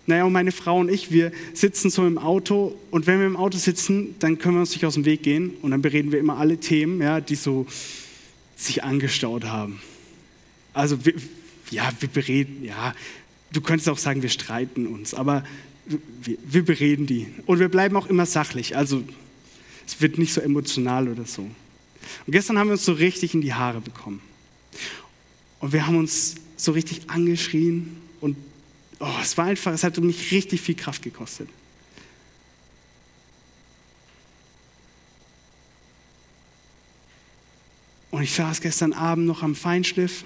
Naja, 0.05 0.23
und 0.23 0.33
meine 0.33 0.51
Frau 0.51 0.79
und 0.79 0.89
ich, 0.89 1.11
wir 1.11 1.31
sitzen 1.53 1.89
so 1.89 2.07
im 2.07 2.17
Auto 2.17 2.75
und 2.89 3.05
wenn 3.05 3.19
wir 3.19 3.27
im 3.27 3.37
Auto 3.37 3.57
sitzen, 3.57 4.15
dann 4.19 4.39
können 4.39 4.55
wir 4.55 4.61
uns 4.61 4.71
nicht 4.71 4.85
aus 4.85 4.95
dem 4.95 5.05
Weg 5.05 5.21
gehen 5.21 5.51
und 5.61 5.71
dann 5.71 5.81
bereden 5.81 6.11
wir 6.11 6.19
immer 6.19 6.37
alle 6.37 6.57
Themen, 6.57 6.99
ja, 7.01 7.21
die 7.21 7.35
so 7.35 7.67
sich 8.55 8.83
angestaut 8.83 9.45
haben. 9.45 9.81
Also, 10.73 11.05
wir, 11.05 11.13
ja, 11.71 11.91
wir 11.99 12.09
bereden, 12.09 12.63
ja, 12.63 12.93
du 13.51 13.61
könntest 13.61 13.89
auch 13.89 13.97
sagen, 13.97 14.21
wir 14.21 14.29
streiten 14.29 14.87
uns, 14.87 15.13
aber 15.13 15.43
wir, 15.85 16.37
wir 16.45 16.65
bereden 16.65 17.05
die. 17.05 17.27
Und 17.45 17.59
wir 17.59 17.69
bleiben 17.69 17.95
auch 17.95 18.07
immer 18.07 18.25
sachlich, 18.25 18.75
also 18.75 19.03
es 19.87 20.01
wird 20.01 20.17
nicht 20.17 20.33
so 20.33 20.41
emotional 20.41 21.07
oder 21.07 21.25
so. 21.25 21.41
Und 21.41 22.31
gestern 22.31 22.57
haben 22.57 22.67
wir 22.67 22.73
uns 22.73 22.85
so 22.85 22.93
richtig 22.93 23.33
in 23.33 23.41
die 23.41 23.53
Haare 23.53 23.81
bekommen. 23.81 24.21
Und 25.59 25.73
wir 25.73 25.85
haben 25.85 25.97
uns 25.97 26.35
so 26.57 26.71
richtig 26.71 27.09
angeschrien 27.09 27.97
und 28.21 28.37
oh, 28.99 29.07
es 29.21 29.37
war 29.37 29.45
einfach, 29.45 29.73
es 29.73 29.83
hat 29.83 29.97
mich 29.97 30.31
richtig 30.31 30.61
viel 30.61 30.75
Kraft 30.75 31.01
gekostet. 31.01 31.49
Und 38.11 38.23
ich 38.23 38.33
saß 38.33 38.61
gestern 38.61 38.93
Abend 38.93 39.27
noch 39.27 39.43
am 39.43 39.55
Feinschliff 39.55 40.23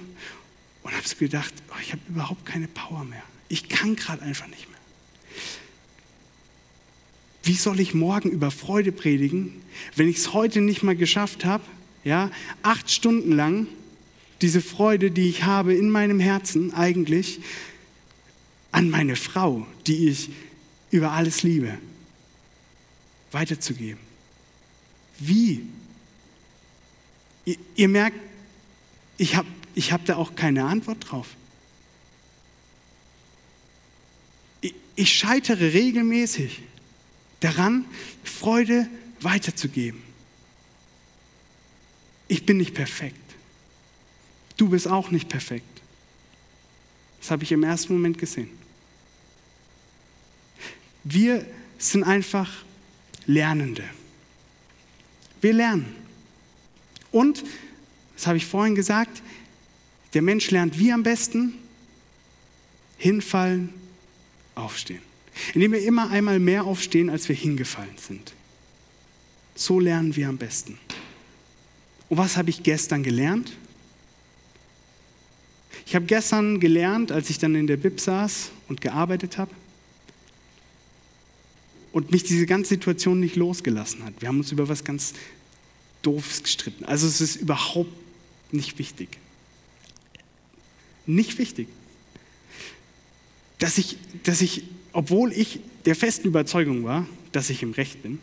und 0.84 0.96
habe 0.96 1.16
gedacht, 1.18 1.54
oh, 1.70 1.80
ich 1.82 1.92
habe 1.92 2.02
überhaupt 2.08 2.46
keine 2.46 2.68
Power 2.68 3.04
mehr. 3.06 3.24
Ich 3.50 3.70
kann 3.70 3.96
gerade 3.96 4.22
einfach 4.22 4.48
nicht 4.48 4.70
mehr. 4.70 4.80
Wie 7.44 7.56
soll 7.56 7.80
ich 7.80 7.94
morgen 7.94 8.30
über 8.30 8.52
Freude 8.52 8.92
predigen, 8.92 9.62
wenn 9.96 10.08
ich 10.08 10.18
es 10.18 10.34
heute 10.34 10.62
nicht 10.62 10.84
mal 10.84 10.96
geschafft 10.96 11.46
habe, 11.46 11.64
ja, 12.04 12.32
acht 12.62 12.92
Stunden 12.92 13.32
lang 13.32 13.68
diese 14.42 14.62
Freude, 14.62 15.10
die 15.10 15.30
ich 15.30 15.44
habe 15.44 15.74
in 15.74 15.90
meinem 15.90 16.20
Herzen 16.20 16.74
eigentlich, 16.74 17.40
an 18.72 18.90
meine 18.90 19.16
Frau, 19.16 19.66
die 19.88 20.10
ich 20.10 20.30
über 20.92 21.12
alles 21.12 21.44
liebe, 21.44 21.78
weiterzugeben. 23.32 24.00
Wie? 25.20 25.66
Ihr, 27.46 27.56
ihr 27.76 27.88
merkt, 27.88 28.18
ich 29.18 29.36
habe 29.36 29.48
ich 29.76 29.92
hab 29.92 30.06
da 30.06 30.18
auch 30.18 30.36
keine 30.36 30.66
Antwort 30.66 31.10
drauf. 31.10 31.28
Ich, 34.62 34.74
ich 34.96 35.14
scheitere 35.14 35.74
regelmäßig 35.74 36.62
daran, 37.40 37.86
Freude 38.24 38.88
weiterzugeben. 39.20 40.02
Ich 42.28 42.46
bin 42.46 42.58
nicht 42.58 42.74
perfekt. 42.74 43.18
Du 44.58 44.70
bist 44.70 44.88
auch 44.88 45.12
nicht 45.12 45.30
perfekt. 45.30 45.82
Das 47.20 47.32
habe 47.32 47.44
ich 47.44 47.52
im 47.52 47.64
ersten 47.64 47.94
Moment 47.94 48.18
gesehen. 48.18 48.50
Wir 51.04 51.46
sind 51.78 52.04
einfach 52.04 52.50
Lernende. 53.26 53.84
Wir 55.42 55.54
lernen. 55.54 55.96
Und, 57.12 57.44
das 58.16 58.28
habe 58.28 58.38
ich 58.38 58.46
vorhin 58.46 58.76
gesagt, 58.76 59.22
der 60.14 60.22
Mensch 60.22 60.52
lernt 60.52 60.78
wie 60.80 60.92
am 60.92 61.04
besten? 61.04 61.54
Hinfallen, 62.98 63.70
aufstehen. 64.56 65.02
Indem 65.54 65.72
wir 65.72 65.84
immer 65.84 66.10
einmal 66.10 66.40
mehr 66.40 66.66
aufstehen, 66.66 67.10
als 67.10 67.28
wir 67.28 67.36
hingefallen 67.36 67.98
sind. 67.98 68.34
So 69.56 69.80
lernen 69.80 70.16
wir 70.16 70.30
am 70.30 70.38
besten. 70.38 70.78
Und 72.10 72.18
was 72.18 72.38
habe 72.38 72.50
ich 72.50 72.64
gestern 72.64 73.04
gelernt? 73.04 73.54
Ich 75.86 75.96
habe 75.96 76.06
gestern 76.06 76.60
gelernt, 76.60 77.12
als 77.12 77.30
ich 77.30 77.40
dann 77.40 77.56
in 77.56 77.68
der 77.68 77.78
Bib 77.78 78.00
saß 78.00 78.52
und 78.68 78.82
gearbeitet 78.82 79.38
habe, 79.38 79.52
und 81.94 82.12
mich 82.12 82.24
diese 82.24 82.48
ganze 82.48 82.70
Situation 82.70 83.20
nicht 83.20 83.36
losgelassen 83.36 84.04
hat. 84.04 84.14
Wir 84.20 84.28
haben 84.28 84.40
uns 84.40 84.52
über 84.52 84.68
was 84.68 84.84
ganz 84.84 85.14
Doofes 86.02 86.42
gestritten. 86.44 86.84
Also 86.86 87.08
es 87.08 87.22
ist 87.22 87.36
überhaupt 87.36 87.92
nicht 88.52 88.80
wichtig. 88.80 89.20
Nicht 91.06 91.38
wichtig. 91.38 91.68
Dass 93.60 93.78
ich, 93.78 93.98
dass 94.24 94.42
ich, 94.42 94.64
obwohl 94.92 95.32
ich 95.32 95.60
der 95.86 95.96
festen 95.96 96.28
Überzeugung 96.28 96.84
war, 96.84 97.08
dass 97.32 97.50
ich 97.50 97.64
im 97.64 97.72
Recht 97.72 98.04
bin, 98.04 98.20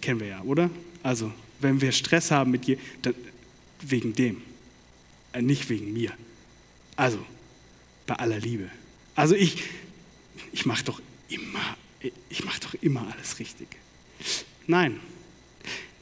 kennen 0.00 0.20
wir 0.20 0.26
ja, 0.26 0.42
oder? 0.42 0.70
Also, 1.02 1.32
wenn 1.60 1.80
wir 1.80 1.92
Stress 1.92 2.30
haben 2.30 2.50
mit 2.50 2.66
dir, 2.66 2.76
dann 3.02 3.14
wegen 3.80 4.12
dem, 4.14 4.42
äh, 5.32 5.42
nicht 5.42 5.68
wegen 5.68 5.92
mir. 5.92 6.12
Also, 6.96 7.24
bei 8.06 8.16
aller 8.16 8.38
Liebe. 8.38 8.70
Also 9.14 9.34
ich, 9.34 9.62
ich 10.52 10.66
mache 10.66 10.84
doch 10.84 11.00
immer, 11.28 11.76
ich 12.28 12.44
mache 12.44 12.60
doch 12.60 12.74
immer 12.74 13.12
alles 13.12 13.38
richtig. 13.38 13.68
Nein. 14.66 15.00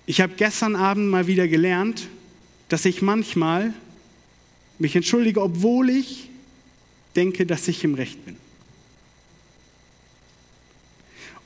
Ich 0.06 0.20
habe 0.20 0.34
gestern 0.36 0.76
Abend 0.76 1.08
mal 1.08 1.26
wieder 1.26 1.46
gelernt, 1.46 2.08
dass 2.68 2.84
ich 2.84 3.02
manchmal 3.02 3.74
mich 4.80 4.96
entschuldige, 4.96 5.40
obwohl 5.42 5.90
ich 5.90 6.28
denke, 7.14 7.46
dass 7.46 7.68
ich 7.68 7.84
im 7.84 7.94
Recht 7.94 8.24
bin. 8.24 8.36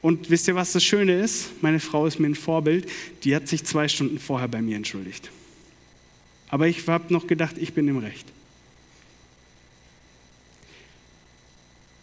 Und 0.00 0.30
wisst 0.30 0.48
ihr, 0.48 0.54
was 0.54 0.72
das 0.72 0.84
Schöne 0.84 1.18
ist? 1.18 1.50
Meine 1.62 1.80
Frau 1.80 2.06
ist 2.06 2.18
mir 2.18 2.26
ein 2.26 2.34
Vorbild. 2.34 2.88
Die 3.24 3.34
hat 3.34 3.48
sich 3.48 3.64
zwei 3.64 3.88
Stunden 3.88 4.18
vorher 4.18 4.48
bei 4.48 4.60
mir 4.60 4.76
entschuldigt. 4.76 5.30
Aber 6.48 6.68
ich 6.68 6.86
habe 6.86 7.12
noch 7.12 7.26
gedacht, 7.26 7.56
ich 7.58 7.72
bin 7.72 7.88
im 7.88 7.98
Recht. 7.98 8.26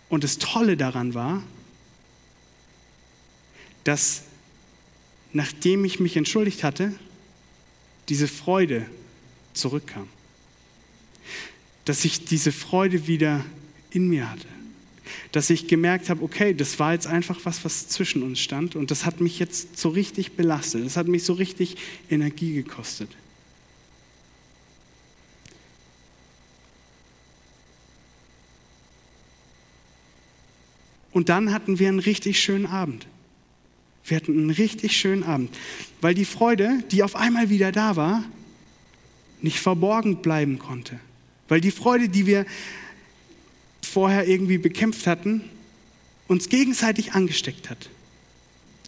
Und 0.09 0.23
das 0.23 0.39
Tolle 0.39 0.77
daran 0.77 1.13
war, 1.13 1.43
dass 3.83 4.23
nachdem 5.31 5.85
ich 5.85 5.99
mich 5.99 6.17
entschuldigt 6.17 6.63
hatte, 6.63 6.93
diese 8.09 8.27
Freude 8.27 8.85
zurückkam. 9.53 10.09
Dass 11.85 12.05
ich 12.05 12.25
diese 12.25 12.51
Freude 12.51 13.07
wieder 13.07 13.43
in 13.91 14.07
mir 14.07 14.29
hatte. 14.29 14.47
Dass 15.31 15.49
ich 15.49 15.67
gemerkt 15.67 16.09
habe, 16.09 16.23
okay, 16.23 16.53
das 16.53 16.79
war 16.79 16.93
jetzt 16.93 17.07
einfach 17.07 17.39
was, 17.43 17.65
was 17.65 17.87
zwischen 17.87 18.23
uns 18.23 18.39
stand 18.39 18.75
und 18.75 18.91
das 18.91 19.05
hat 19.05 19.19
mich 19.19 19.39
jetzt 19.39 19.77
so 19.77 19.89
richtig 19.89 20.33
belastet. 20.33 20.85
Das 20.85 20.97
hat 20.97 21.07
mich 21.07 21.23
so 21.23 21.33
richtig 21.33 21.77
Energie 22.09 22.53
gekostet. 22.53 23.09
Und 31.11 31.29
dann 31.29 31.51
hatten 31.51 31.77
wir 31.77 31.89
einen 31.89 31.99
richtig 31.99 32.39
schönen 32.39 32.65
Abend. 32.65 33.05
Wir 34.05 34.17
hatten 34.17 34.37
einen 34.37 34.49
richtig 34.49 34.97
schönen 34.97 35.23
Abend, 35.23 35.55
weil 35.99 36.13
die 36.13 36.25
Freude, 36.25 36.83
die 36.91 37.03
auf 37.03 37.15
einmal 37.15 37.49
wieder 37.49 37.71
da 37.71 37.95
war, 37.95 38.23
nicht 39.41 39.59
verborgen 39.59 40.21
bleiben 40.21 40.57
konnte. 40.57 40.99
Weil 41.51 41.59
die 41.59 41.71
Freude, 41.71 42.07
die 42.07 42.27
wir 42.27 42.45
vorher 43.81 44.25
irgendwie 44.25 44.57
bekämpft 44.57 45.05
hatten, 45.05 45.41
uns 46.29 46.47
gegenseitig 46.47 47.11
angesteckt 47.11 47.69
hat. 47.69 47.89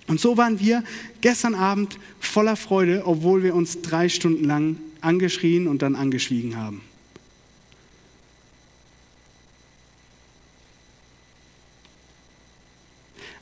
Und 0.08 0.22
so 0.22 0.38
waren 0.38 0.62
wir 0.62 0.82
gestern 1.20 1.56
Abend 1.56 2.00
voller 2.22 2.56
Freude, 2.56 3.06
obwohl 3.06 3.44
wir 3.44 3.54
uns 3.54 3.82
drei 3.82 4.08
Stunden 4.08 4.46
lang 4.46 4.78
angeschrien 5.02 5.68
und 5.68 5.82
dann 5.82 5.98
angeschwiegen 5.98 6.56
haben. 6.56 6.80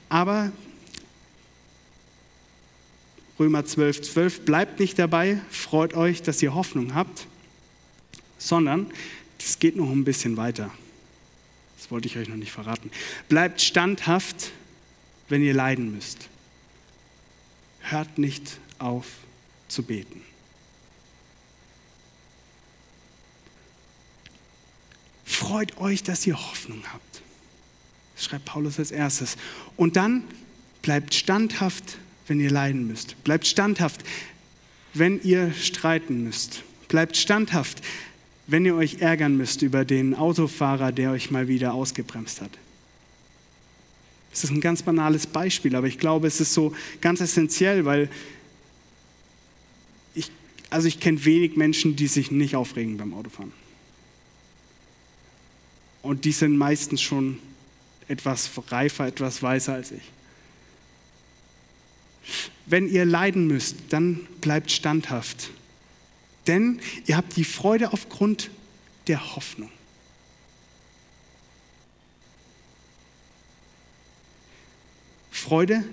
Aber 0.09 0.51
Römer 3.39 3.65
12, 3.65 4.01
12, 4.01 4.45
bleibt 4.45 4.79
nicht 4.79 4.97
dabei, 4.97 5.39
freut 5.51 5.93
euch, 5.93 6.23
dass 6.23 6.41
ihr 6.41 6.55
Hoffnung 6.55 6.95
habt, 6.95 7.27
sondern 8.41 8.91
es 9.39 9.59
geht 9.59 9.75
noch 9.75 9.89
ein 9.89 10.03
bisschen 10.03 10.35
weiter. 10.35 10.71
Das 11.77 11.91
wollte 11.91 12.07
ich 12.07 12.17
euch 12.17 12.27
noch 12.27 12.35
nicht 12.35 12.51
verraten. 12.51 12.91
Bleibt 13.29 13.61
standhaft, 13.61 14.51
wenn 15.29 15.43
ihr 15.43 15.53
leiden 15.53 15.93
müsst. 15.93 16.27
Hört 17.81 18.17
nicht 18.17 18.57
auf 18.79 19.05
zu 19.67 19.83
beten. 19.83 20.21
Freut 25.23 25.77
euch, 25.77 26.03
dass 26.03 26.25
ihr 26.27 26.35
Hoffnung 26.35 26.83
habt. 26.91 27.21
Das 28.15 28.25
schreibt 28.25 28.45
Paulus 28.45 28.79
als 28.79 28.91
erstes. 28.91 29.37
Und 29.77 29.95
dann 29.95 30.23
bleibt 30.81 31.13
standhaft, 31.13 31.97
wenn 32.27 32.39
ihr 32.39 32.51
leiden 32.51 32.87
müsst. 32.87 33.21
Bleibt 33.23 33.47
standhaft, 33.47 34.03
wenn 34.93 35.21
ihr 35.23 35.53
streiten 35.53 36.23
müsst. 36.23 36.63
Bleibt 36.87 37.17
standhaft, 37.17 37.81
wenn 38.51 38.65
ihr 38.65 38.75
euch 38.75 38.99
ärgern 38.99 39.37
müsst 39.37 39.61
über 39.61 39.85
den 39.85 40.13
Autofahrer, 40.13 40.91
der 40.91 41.11
euch 41.11 41.31
mal 41.31 41.47
wieder 41.47 41.73
ausgebremst 41.73 42.41
hat. 42.41 42.51
Das 44.29 44.43
ist 44.43 44.49
ein 44.49 44.59
ganz 44.59 44.83
banales 44.83 45.25
Beispiel, 45.25 45.73
aber 45.73 45.87
ich 45.87 45.97
glaube, 45.97 46.27
es 46.27 46.41
ist 46.41 46.53
so 46.53 46.75
ganz 46.99 47.21
essentiell, 47.21 47.85
weil 47.85 48.09
ich, 50.15 50.29
also 50.69 50.89
ich 50.89 50.99
kenne 50.99 51.23
wenig 51.23 51.55
Menschen, 51.55 51.95
die 51.95 52.07
sich 52.07 52.29
nicht 52.29 52.57
aufregen 52.57 52.97
beim 52.97 53.13
Autofahren. 53.13 53.53
Und 56.01 56.25
die 56.25 56.33
sind 56.33 56.57
meistens 56.57 57.01
schon 57.01 57.39
etwas 58.09 58.49
reifer, 58.67 59.07
etwas 59.07 59.41
weiser 59.41 59.75
als 59.75 59.91
ich. 59.91 60.03
Wenn 62.65 62.89
ihr 62.89 63.05
leiden 63.05 63.47
müsst, 63.47 63.77
dann 63.89 64.27
bleibt 64.41 64.71
standhaft. 64.71 65.51
Denn 66.47 66.79
ihr 67.05 67.17
habt 67.17 67.35
die 67.35 67.43
Freude 67.43 67.93
aufgrund 67.93 68.49
der 69.07 69.35
Hoffnung. 69.35 69.71
Freude 75.31 75.83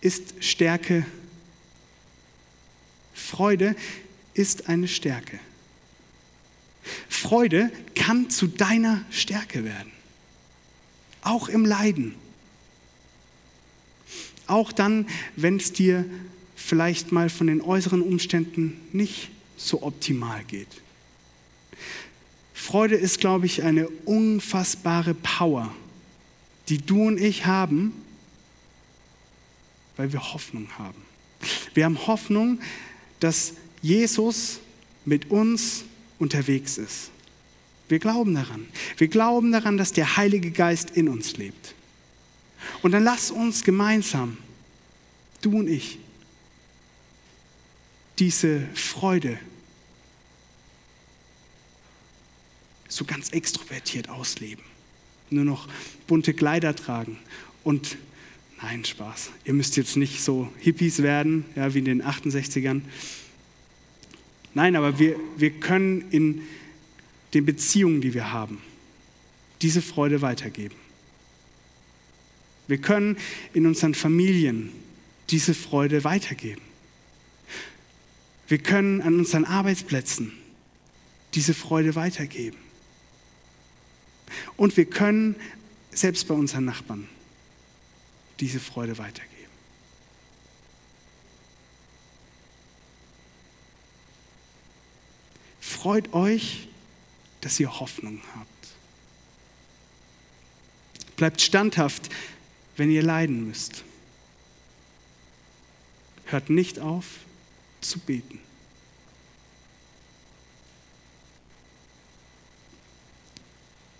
ist 0.00 0.34
Stärke. 0.40 1.04
Freude 3.14 3.74
ist 4.34 4.68
eine 4.68 4.88
Stärke. 4.88 5.38
Freude 7.08 7.70
kann 7.94 8.30
zu 8.30 8.46
deiner 8.46 9.04
Stärke 9.10 9.64
werden. 9.64 9.90
Auch 11.22 11.48
im 11.48 11.64
Leiden. 11.64 12.14
Auch 14.46 14.70
dann, 14.70 15.08
wenn 15.34 15.56
es 15.56 15.72
dir 15.72 16.04
vielleicht 16.54 17.10
mal 17.10 17.28
von 17.28 17.48
den 17.48 17.60
äußeren 17.60 18.00
Umständen 18.00 18.80
nicht 18.92 19.30
so 19.56 19.82
optimal 19.82 20.44
geht. 20.44 20.68
Freude 22.54 22.96
ist, 22.96 23.20
glaube 23.20 23.46
ich, 23.46 23.62
eine 23.62 23.88
unfassbare 23.88 25.14
Power, 25.14 25.72
die 26.68 26.78
du 26.78 27.06
und 27.06 27.20
ich 27.20 27.46
haben, 27.46 27.92
weil 29.96 30.12
wir 30.12 30.32
Hoffnung 30.32 30.68
haben. 30.78 31.02
Wir 31.74 31.84
haben 31.84 32.06
Hoffnung, 32.06 32.60
dass 33.20 33.54
Jesus 33.82 34.60
mit 35.04 35.30
uns 35.30 35.84
unterwegs 36.18 36.78
ist. 36.78 37.10
Wir 37.88 37.98
glauben 37.98 38.34
daran. 38.34 38.66
Wir 38.96 39.08
glauben 39.08 39.52
daran, 39.52 39.76
dass 39.76 39.92
der 39.92 40.16
Heilige 40.16 40.50
Geist 40.50 40.90
in 40.90 41.08
uns 41.08 41.36
lebt. 41.36 41.74
Und 42.82 42.92
dann 42.92 43.04
lass 43.04 43.30
uns 43.30 43.62
gemeinsam, 43.62 44.38
du 45.40 45.58
und 45.58 45.68
ich, 45.68 45.98
diese 48.18 48.66
Freude 48.74 49.38
so 52.88 53.04
ganz 53.04 53.30
extrovertiert 53.30 54.08
ausleben. 54.08 54.64
Nur 55.30 55.44
noch 55.44 55.68
bunte 56.06 56.34
Kleider 56.34 56.74
tragen 56.74 57.18
und 57.64 57.96
nein, 58.62 58.84
Spaß. 58.84 59.30
Ihr 59.44 59.52
müsst 59.52 59.76
jetzt 59.76 59.96
nicht 59.96 60.22
so 60.22 60.50
Hippies 60.58 61.02
werden, 61.02 61.44
ja, 61.56 61.74
wie 61.74 61.80
in 61.80 61.84
den 61.84 62.02
68ern. 62.02 62.82
Nein, 64.54 64.76
aber 64.76 64.98
wir, 64.98 65.16
wir 65.36 65.50
können 65.50 66.04
in 66.10 66.42
den 67.34 67.44
Beziehungen, 67.44 68.00
die 68.00 68.14
wir 68.14 68.32
haben, 68.32 68.62
diese 69.62 69.82
Freude 69.82 70.22
weitergeben. 70.22 70.76
Wir 72.68 72.78
können 72.78 73.16
in 73.52 73.66
unseren 73.66 73.94
Familien 73.94 74.72
diese 75.30 75.54
Freude 75.54 76.04
weitergeben. 76.04 76.62
Wir 78.48 78.58
können 78.58 79.02
an 79.02 79.18
unseren 79.18 79.44
Arbeitsplätzen 79.44 80.32
diese 81.34 81.54
Freude 81.54 81.94
weitergeben. 81.94 82.58
Und 84.56 84.76
wir 84.76 84.86
können 84.86 85.36
selbst 85.90 86.28
bei 86.28 86.34
unseren 86.34 86.64
Nachbarn 86.64 87.08
diese 88.40 88.60
Freude 88.60 88.98
weitergeben. 88.98 89.32
Freut 95.60 96.12
euch, 96.12 96.68
dass 97.40 97.58
ihr 97.60 97.80
Hoffnung 97.80 98.20
habt. 98.34 98.48
Bleibt 101.16 101.40
standhaft, 101.40 102.10
wenn 102.76 102.90
ihr 102.90 103.02
leiden 103.02 103.46
müsst. 103.46 103.84
Hört 106.26 106.50
nicht 106.50 106.78
auf 106.78 107.06
zu 107.80 107.98
beten. 107.98 108.40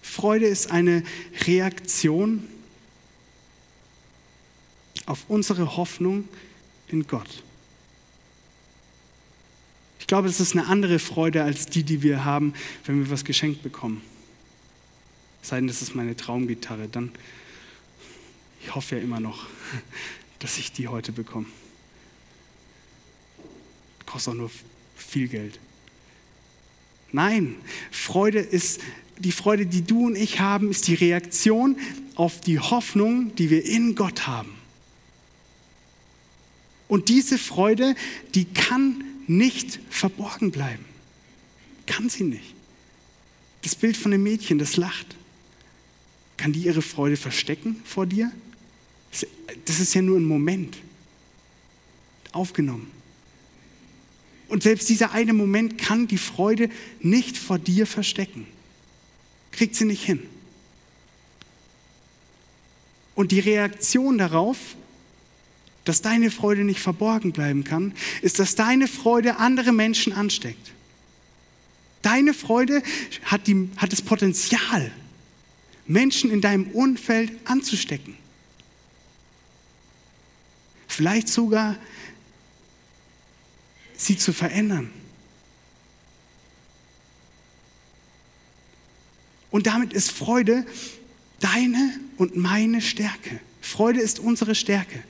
Freude 0.02 0.46
ist 0.46 0.70
eine 0.70 1.02
Reaktion 1.46 2.48
auf 5.04 5.24
unsere 5.28 5.76
Hoffnung 5.76 6.26
in 6.88 7.06
Gott. 7.06 7.42
Ich 10.00 10.06
glaube, 10.06 10.28
es 10.28 10.40
ist 10.40 10.52
eine 10.52 10.68
andere 10.68 10.98
Freude 10.98 11.42
als 11.42 11.66
die, 11.66 11.82
die 11.82 12.02
wir 12.02 12.24
haben, 12.24 12.54
wenn 12.84 13.04
wir 13.04 13.10
was 13.10 13.24
geschenkt 13.24 13.62
bekommen. 13.62 14.00
Sei 15.42 15.56
denn, 15.56 15.66
das 15.66 15.82
ist 15.82 15.94
meine 15.94 16.16
Traumgitarre, 16.16 16.88
dann 16.88 17.12
ich 18.62 18.74
hoffe 18.74 18.96
ja 18.96 19.02
immer 19.02 19.20
noch, 19.20 19.46
dass 20.40 20.58
ich 20.58 20.72
die 20.72 20.88
heute 20.88 21.12
bekomme. 21.12 21.46
Kostet 24.06 24.32
auch 24.32 24.36
nur 24.36 24.50
viel 24.96 25.28
Geld. 25.28 25.58
Nein, 27.12 27.56
Freude 27.90 28.40
ist, 28.40 28.80
die 29.18 29.32
Freude, 29.32 29.66
die 29.66 29.82
du 29.82 30.06
und 30.06 30.16
ich 30.16 30.40
haben, 30.40 30.70
ist 30.70 30.88
die 30.88 30.94
Reaktion 30.94 31.76
auf 32.14 32.40
die 32.40 32.58
Hoffnung, 32.58 33.34
die 33.36 33.50
wir 33.50 33.64
in 33.64 33.94
Gott 33.94 34.26
haben. 34.26 34.52
Und 36.88 37.08
diese 37.08 37.38
Freude, 37.38 37.94
die 38.34 38.44
kann 38.44 39.04
nicht 39.26 39.80
verborgen 39.90 40.50
bleiben. 40.50 40.84
Kann 41.86 42.08
sie 42.08 42.24
nicht. 42.24 42.54
Das 43.62 43.74
Bild 43.74 43.96
von 43.96 44.12
dem 44.12 44.22
Mädchen, 44.22 44.58
das 44.58 44.76
lacht. 44.76 45.16
Kann 46.36 46.52
die 46.52 46.60
ihre 46.60 46.82
Freude 46.82 47.16
verstecken 47.16 47.82
vor 47.84 48.06
dir? 48.06 48.30
Das 49.64 49.80
ist 49.80 49.94
ja 49.94 50.02
nur 50.02 50.18
ein 50.18 50.24
Moment. 50.24 50.76
Aufgenommen. 52.32 52.90
Und 54.48 54.62
selbst 54.62 54.88
dieser 54.88 55.12
eine 55.12 55.32
Moment 55.32 55.78
kann 55.78 56.06
die 56.06 56.18
Freude 56.18 56.70
nicht 57.00 57.36
vor 57.36 57.58
dir 57.58 57.86
verstecken. 57.86 58.46
Kriegt 59.50 59.74
sie 59.74 59.84
nicht 59.84 60.04
hin. 60.04 60.22
Und 63.14 63.32
die 63.32 63.40
Reaktion 63.40 64.18
darauf, 64.18 64.58
dass 65.84 66.02
deine 66.02 66.30
Freude 66.30 66.64
nicht 66.64 66.80
verborgen 66.80 67.32
bleiben 67.32 67.64
kann, 67.64 67.94
ist, 68.20 68.38
dass 68.38 68.54
deine 68.54 68.88
Freude 68.88 69.38
andere 69.38 69.72
Menschen 69.72 70.12
ansteckt. 70.12 70.72
Deine 72.02 72.34
Freude 72.34 72.82
hat, 73.24 73.46
die, 73.46 73.70
hat 73.76 73.92
das 73.92 74.02
Potenzial, 74.02 74.92
Menschen 75.86 76.30
in 76.30 76.40
deinem 76.40 76.66
Umfeld 76.68 77.32
anzustecken. 77.44 78.16
Vielleicht 80.88 81.28
sogar 81.28 81.76
sie 83.96 84.16
zu 84.16 84.32
verändern. 84.32 84.90
Und 89.50 89.66
damit 89.66 89.92
ist 89.92 90.10
Freude 90.10 90.66
deine 91.40 91.98
und 92.18 92.36
meine 92.36 92.80
Stärke. 92.80 93.40
Freude 93.60 94.00
ist 94.00 94.18
unsere 94.18 94.54
Stärke. 94.54 95.02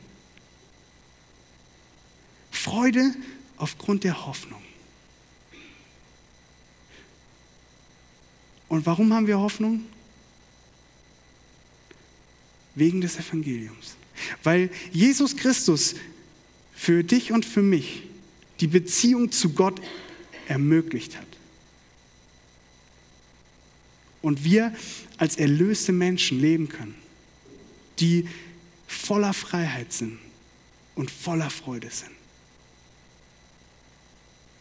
Freude 2.51 3.15
aufgrund 3.57 4.05
der 4.05 4.27
Hoffnung. 4.27 4.63
Und 8.69 8.87
warum 8.87 9.13
haben 9.13 9.27
wir 9.27 9.39
Hoffnung? 9.39 9.85
Wegen 12.75 13.01
des 13.01 13.17
Evangeliums. 13.17 13.97
Weil 14.43 14.71
Jesus 14.93 15.37
Christus 15.37 15.95
für 16.75 17.05
dich 17.05 17.33
und 17.33 17.45
für 17.45 17.63
mich 17.63 18.03
die 18.61 18.67
Beziehung 18.67 19.33
zu 19.33 19.51
Gott 19.51 19.81
ermöglicht 20.49 21.17
hat. 21.17 21.27
Und 24.23 24.45
wir 24.45 24.75
als 25.19 25.37
erlöste 25.37 25.93
Menschen 25.93 26.41
leben 26.41 26.69
können, 26.69 26.95
die 27.99 28.29
voller 28.87 29.33
Freiheit 29.33 29.93
sind 29.93 30.19
und 30.95 31.11
voller 31.11 31.51
Freude 31.51 31.91
sind. 31.91 32.11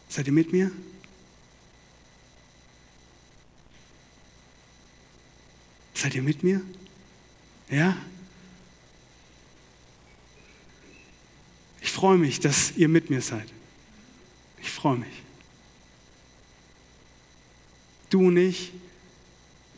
Seid 0.08 0.26
ihr 0.26 0.32
mit 0.32 0.52
mir? 0.52 0.70
Seid 5.94 6.14
ihr 6.14 6.22
mit 6.22 6.42
mir? 6.42 6.60
Ja? 7.70 7.96
Ich 11.80 11.90
freue 11.90 12.18
mich, 12.18 12.38
dass 12.38 12.72
ihr 12.76 12.88
mit 12.88 13.10
mir 13.10 13.20
seid. 13.20 13.55
Ich 14.66 14.72
freue 14.72 14.96
mich. 14.96 15.22
Du 18.10 18.26
und 18.26 18.36
ich, 18.36 18.72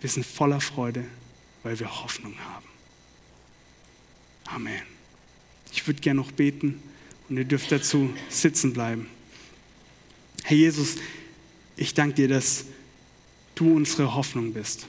wir 0.01 0.09
sind 0.09 0.25
voller 0.25 0.63
Freude, 0.63 1.05
weil 1.63 1.79
wir 1.79 2.03
Hoffnung 2.03 2.35
haben. 2.39 2.67
Amen. 4.47 4.83
Ich 5.73 5.87
würde 5.87 6.01
gerne 6.01 6.21
noch 6.21 6.33
beten 6.33 6.83
und 7.29 7.37
ihr 7.37 7.45
dürft 7.45 7.71
dazu 7.71 8.15
sitzen 8.31 8.73
bleiben. 8.73 9.11
Herr 10.45 10.57
Jesus, 10.57 10.97
ich 11.77 11.93
danke 11.93 12.15
dir, 12.15 12.29
dass 12.29 12.65
du 13.57 13.77
unsere 13.77 14.15
Hoffnung 14.15 14.55
bist. 14.55 14.87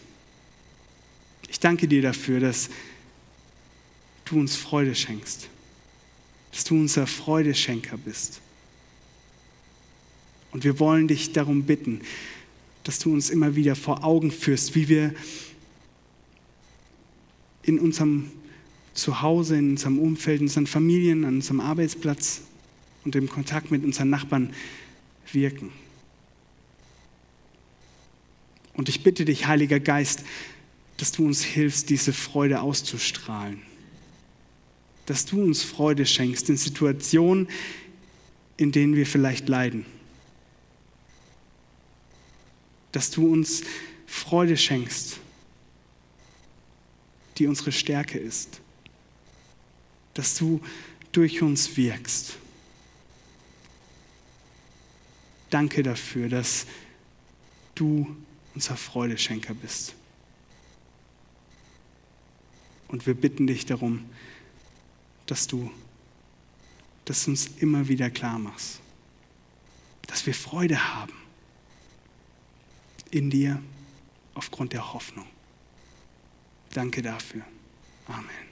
Ich 1.49 1.59
danke 1.59 1.89
dir 1.89 2.01
dafür, 2.01 2.39
dass 2.39 2.69
du 4.23 4.39
uns 4.39 4.55
Freude 4.55 4.95
schenkst, 4.95 5.49
dass 6.53 6.63
du 6.63 6.75
unser 6.75 7.05
Freudeschenker 7.05 7.97
bist. 7.97 8.39
Und 10.51 10.63
wir 10.63 10.79
wollen 10.79 11.07
dich 11.07 11.31
darum 11.31 11.63
bitten, 11.63 12.01
dass 12.83 12.99
du 12.99 13.13
uns 13.13 13.29
immer 13.29 13.55
wieder 13.55 13.75
vor 13.75 14.03
Augen 14.03 14.31
führst, 14.31 14.75
wie 14.75 14.89
wir 14.89 15.13
in 17.63 17.79
unserem 17.79 18.31
Zuhause, 18.93 19.57
in 19.57 19.71
unserem 19.71 19.99
Umfeld, 19.99 20.41
in 20.41 20.47
unseren 20.47 20.67
Familien, 20.67 21.23
an 21.23 21.35
unserem 21.35 21.59
Arbeitsplatz 21.59 22.41
und 23.05 23.15
im 23.15 23.29
Kontakt 23.29 23.69
mit 23.69 23.83
unseren 23.83 24.09
Nachbarn 24.09 24.53
wirken. 25.31 25.71
Und 28.73 28.89
ich 28.89 29.03
bitte 29.03 29.25
dich, 29.25 29.45
Heiliger 29.45 29.79
Geist, 29.79 30.23
dass 30.97 31.11
du 31.11 31.25
uns 31.25 31.43
hilfst, 31.43 31.89
diese 31.89 32.11
Freude 32.11 32.61
auszustrahlen. 32.61 33.61
Dass 35.05 35.25
du 35.25 35.41
uns 35.43 35.63
Freude 35.63 36.05
schenkst 36.05 36.49
in 36.49 36.57
Situationen, 36.57 37.49
in 38.57 38.71
denen 38.71 38.95
wir 38.95 39.05
vielleicht 39.05 39.47
leiden 39.47 39.85
dass 42.91 43.11
du 43.11 43.31
uns 43.31 43.63
Freude 44.05 44.57
schenkst, 44.57 45.19
die 47.37 47.47
unsere 47.47 47.71
Stärke 47.71 48.17
ist, 48.17 48.59
dass 50.13 50.35
du 50.35 50.61
durch 51.11 51.41
uns 51.41 51.77
wirkst. 51.77 52.37
Danke 55.49 55.83
dafür, 55.83 56.29
dass 56.29 56.65
du 57.75 58.15
unser 58.55 58.75
Freudeschenker 58.75 59.53
bist. 59.53 59.95
Und 62.87 63.05
wir 63.05 63.13
bitten 63.13 63.47
dich 63.47 63.65
darum, 63.65 64.05
dass 65.27 65.47
du 65.47 65.71
das 67.05 67.27
uns 67.27 67.47
immer 67.57 67.87
wieder 67.87 68.09
klar 68.09 68.39
machst, 68.39 68.79
dass 70.07 70.25
wir 70.25 70.33
Freude 70.33 70.93
haben 70.95 71.18
in 73.11 73.29
dir 73.29 73.61
aufgrund 74.33 74.73
der 74.73 74.93
Hoffnung. 74.93 75.27
Danke 76.73 77.01
dafür. 77.01 77.41
Amen. 78.07 78.48